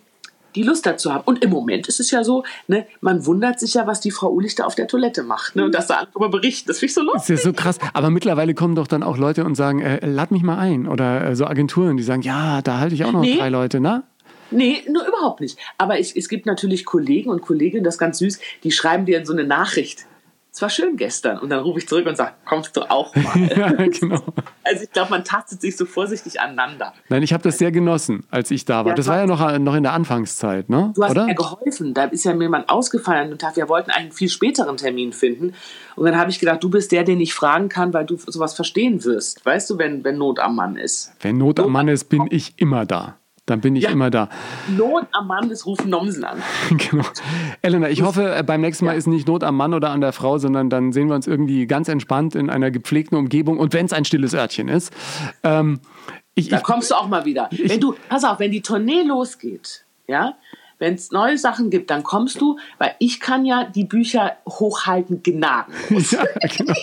[0.55, 1.25] die Lust dazu haben.
[1.25, 4.31] Und im Moment ist es ja so, ne, man wundert sich ja, was die Frau
[4.31, 5.57] Ulich da auf der Toilette macht.
[5.57, 6.69] Ne, und dass da andere darüber berichten.
[6.69, 7.21] Das finde ich so lustig.
[7.29, 7.79] Das ist ja so krass.
[7.93, 10.89] Aber mittlerweile kommen doch dann auch Leute und sagen, äh, lad mich mal ein.
[10.89, 13.37] Oder äh, so Agenturen, die sagen, ja, da halte ich auch noch nee.
[13.37, 14.03] drei Leute, ne?
[14.51, 15.59] Nee, nur überhaupt nicht.
[15.79, 19.19] Aber ich, es gibt natürlich Kollegen und Kolleginnen, das ist ganz süß, die schreiben dir
[19.19, 20.07] in so eine Nachricht
[20.55, 21.39] es war schön gestern.
[21.39, 23.49] Und dann rufe ich zurück und sage, kommst du auch mal?
[23.57, 24.23] ja, genau.
[24.63, 26.93] Also ich glaube, man tastet sich so vorsichtig aneinander.
[27.09, 28.93] Nein, ich habe das sehr genossen, als ich da war.
[28.93, 30.93] Ja, das war ja noch, noch in der Anfangszeit, ne?
[30.95, 31.25] Du hast Oder?
[31.25, 31.95] mir geholfen.
[31.95, 33.57] Da ist ja mir jemand ausgefallen dem Tag.
[33.57, 35.55] Wir wollten einen viel späteren Termin finden.
[35.97, 38.53] Und dann habe ich gedacht, du bist der, den ich fragen kann, weil du sowas
[38.53, 39.45] verstehen wirst.
[39.47, 41.13] Weißt du, wenn, wenn Not am Mann ist.
[41.21, 43.17] Wenn Not, Not am Mann ist, bin ich immer da.
[43.47, 43.91] Dann bin ich ja.
[43.91, 44.29] immer da.
[44.69, 46.41] Not am Mann ist rufen Nomsen an.
[46.71, 47.05] genau.
[47.61, 48.99] Elena, ich hoffe, äh, beim nächsten Mal ja.
[48.99, 51.67] ist nicht Not am Mann oder an der Frau, sondern dann sehen wir uns irgendwie
[51.67, 54.93] ganz entspannt in einer gepflegten Umgebung und wenn es ein stilles Örtchen ist.
[55.43, 55.81] Ähm,
[56.35, 57.49] ich, da kommst du auch mal wieder.
[57.51, 60.35] Ich, wenn du, pass auf, wenn die Tournee losgeht, ja,
[60.83, 65.23] wenn es neue Sachen gibt, dann kommst du, weil ich kann ja die Bücher hochhalten
[65.23, 66.11] gnadenlos.
[66.11, 66.25] ja,
[66.57, 66.75] genau.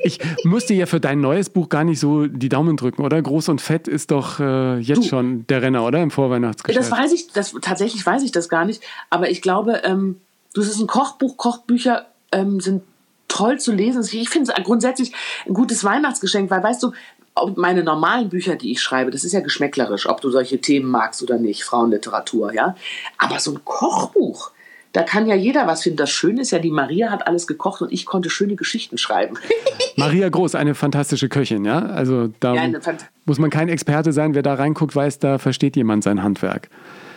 [0.00, 3.20] Ich musste ja für dein neues Buch gar nicht so die Daumen drücken, oder?
[3.20, 6.02] Groß und Fett ist doch äh, jetzt du, schon der Renner, oder?
[6.02, 6.90] Im Vorweihnachtsgeschäft.
[6.90, 10.16] Das weiß ich, das, tatsächlich weiß ich das gar nicht, aber ich glaube, ähm,
[10.54, 12.82] du ist ein Kochbuch, Kochbücher ähm, sind
[13.28, 14.02] toll zu lesen.
[14.12, 15.12] Ich finde es grundsätzlich
[15.46, 16.92] ein gutes Weihnachtsgeschenk, weil weißt du,
[17.56, 21.22] meine normalen Bücher, die ich schreibe, das ist ja geschmäcklerisch, ob du solche Themen magst
[21.22, 22.76] oder nicht, Frauenliteratur, ja.
[23.18, 24.50] Aber so ein Kochbuch,
[24.92, 25.96] da kann ja jeder was finden.
[25.96, 29.38] Das Schöne ist ja, die Maria hat alles gekocht und ich konnte schöne Geschichten schreiben.
[29.96, 31.78] Maria Groß, eine fantastische Köchin, ja.
[31.80, 32.68] Also da ja,
[33.24, 34.34] muss man kein Experte sein.
[34.34, 36.68] Wer da reinguckt, weiß, da versteht jemand sein Handwerk.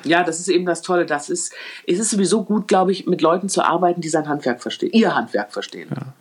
[0.06, 1.06] Ja, das ist eben das Tolle.
[1.06, 1.54] Das ist,
[1.86, 5.16] es ist sowieso gut, glaube ich, mit Leuten zu arbeiten, die sein Handwerk verstehen, ihr
[5.16, 5.90] Handwerk verstehen.
[5.96, 6.14] Ja.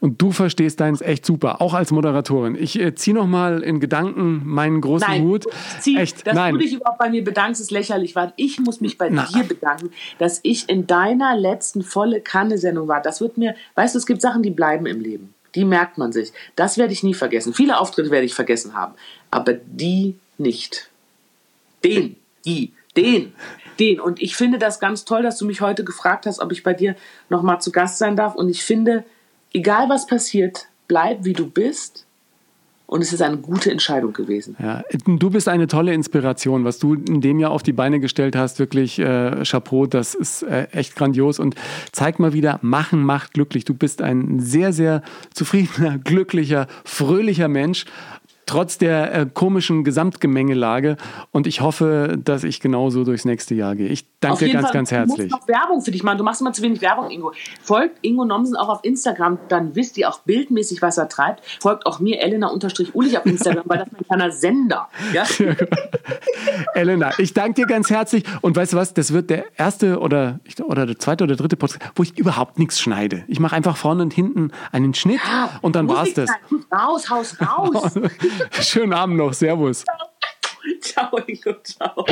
[0.00, 2.56] Und du verstehst deins echt super, auch als Moderatorin.
[2.56, 5.46] Ich äh, ziehe noch mal in Gedanken meinen großen Nein, Hut.
[5.80, 6.54] Zieh, echt, dass nein.
[6.54, 9.26] du dich überhaupt bei mir bedankst, ist lächerlich, weil ich muss mich bei Na.
[9.32, 13.00] dir bedanken, dass ich in deiner letzten volle Kanne-Sendung war.
[13.00, 15.34] Das wird mir, weißt du, es gibt Sachen, die bleiben im Leben.
[15.54, 16.32] Die merkt man sich.
[16.56, 17.52] Das werde ich nie vergessen.
[17.52, 18.94] Viele Auftritte werde ich vergessen haben,
[19.30, 20.88] aber die nicht.
[21.84, 23.32] Den, die den,
[23.78, 24.00] den.
[24.00, 26.74] Und ich finde das ganz toll, dass du mich heute gefragt hast, ob ich bei
[26.74, 26.96] dir
[27.28, 28.34] nochmal zu Gast sein darf.
[28.34, 29.04] Und ich finde,
[29.52, 32.06] egal was passiert, bleib wie du bist.
[32.92, 34.54] Und es ist eine gute Entscheidung gewesen.
[34.58, 36.66] Ja, du bist eine tolle Inspiration.
[36.66, 40.42] Was du in dem Jahr auf die Beine gestellt hast, wirklich äh, Chapeau, das ist
[40.42, 41.38] äh, echt grandios.
[41.38, 41.54] Und
[41.92, 43.64] zeig mal wieder, machen macht glücklich.
[43.64, 45.00] Du bist ein sehr, sehr
[45.32, 47.86] zufriedener, glücklicher, fröhlicher Mensch
[48.52, 50.96] trotz der äh, komischen Gesamtgemengelage.
[51.30, 53.88] Und ich hoffe, dass ich genauso durchs nächste Jahr gehe.
[53.88, 55.28] Ich danke dir ganz, Fall, ganz herzlich.
[55.30, 56.18] Du musst noch Werbung für dich machen.
[56.18, 57.32] Du machst immer zu wenig Werbung, Ingo.
[57.62, 61.42] Folgt Ingo Nomsen auch auf Instagram, dann wisst ihr auch bildmäßig, was er treibt.
[61.60, 64.88] Folgt auch mir, Elena-Ulich auf Instagram, weil das ist mein kleiner Sender.
[65.14, 65.24] Ja?
[66.74, 68.24] Elena, ich danke dir ganz herzlich.
[68.42, 71.82] Und weißt du was, das wird der erste oder, oder der zweite oder dritte Podcast,
[71.94, 73.24] wo ich überhaupt nichts schneide.
[73.28, 76.30] Ich mache einfach vorne und hinten einen Schnitt ja, und dann war es das.
[76.70, 77.94] Raus, Haus, raus.
[78.60, 79.32] Schönen Abend noch.
[79.32, 79.84] Servus.
[80.80, 82.04] Ciao, Ingo, ciao.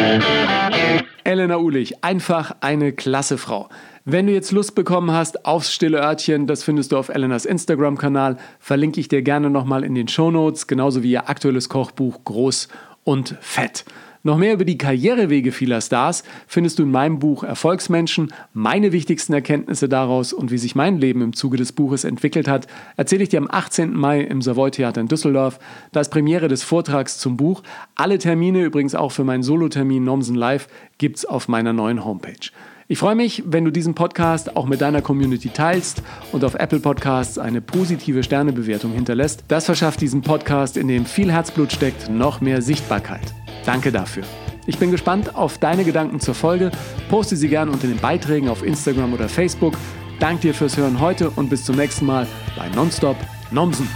[1.25, 3.69] Elena Ulich, einfach eine klasse Frau.
[4.05, 8.39] Wenn du jetzt Lust bekommen hast aufs stille Örtchen, das findest du auf Elenas Instagram-Kanal.
[8.59, 12.69] Verlinke ich dir gerne nochmal in den Show Notes, genauso wie ihr aktuelles Kochbuch Groß
[13.05, 13.85] und Fett.
[14.23, 18.35] Noch mehr über die Karrierewege vieler Stars findest du in meinem Buch Erfolgsmenschen.
[18.53, 22.67] Meine wichtigsten Erkenntnisse daraus und wie sich mein Leben im Zuge des Buches entwickelt hat,
[22.99, 23.95] erzähle ich dir am 18.
[23.97, 25.59] Mai im Savoy Theater in Düsseldorf.
[25.93, 27.63] Da ist Premiere des Vortrags zum Buch.
[27.95, 30.69] Alle Termine, übrigens auch für meinen Solotermin Nomsen Live,
[30.99, 32.51] gibt's auf meiner neuen Homepage.
[32.91, 36.81] Ich freue mich, wenn du diesen Podcast auch mit deiner Community teilst und auf Apple
[36.81, 39.45] Podcasts eine positive Sternebewertung hinterlässt.
[39.47, 43.33] Das verschafft diesem Podcast, in dem viel Herzblut steckt, noch mehr Sichtbarkeit.
[43.65, 44.25] Danke dafür.
[44.67, 46.73] Ich bin gespannt auf deine Gedanken zur Folge.
[47.09, 49.75] Poste sie gerne unter den Beiträgen auf Instagram oder Facebook.
[50.19, 52.27] Danke dir fürs Hören heute und bis zum nächsten Mal
[52.57, 53.17] bei Nonstop
[53.53, 53.87] Nomsen.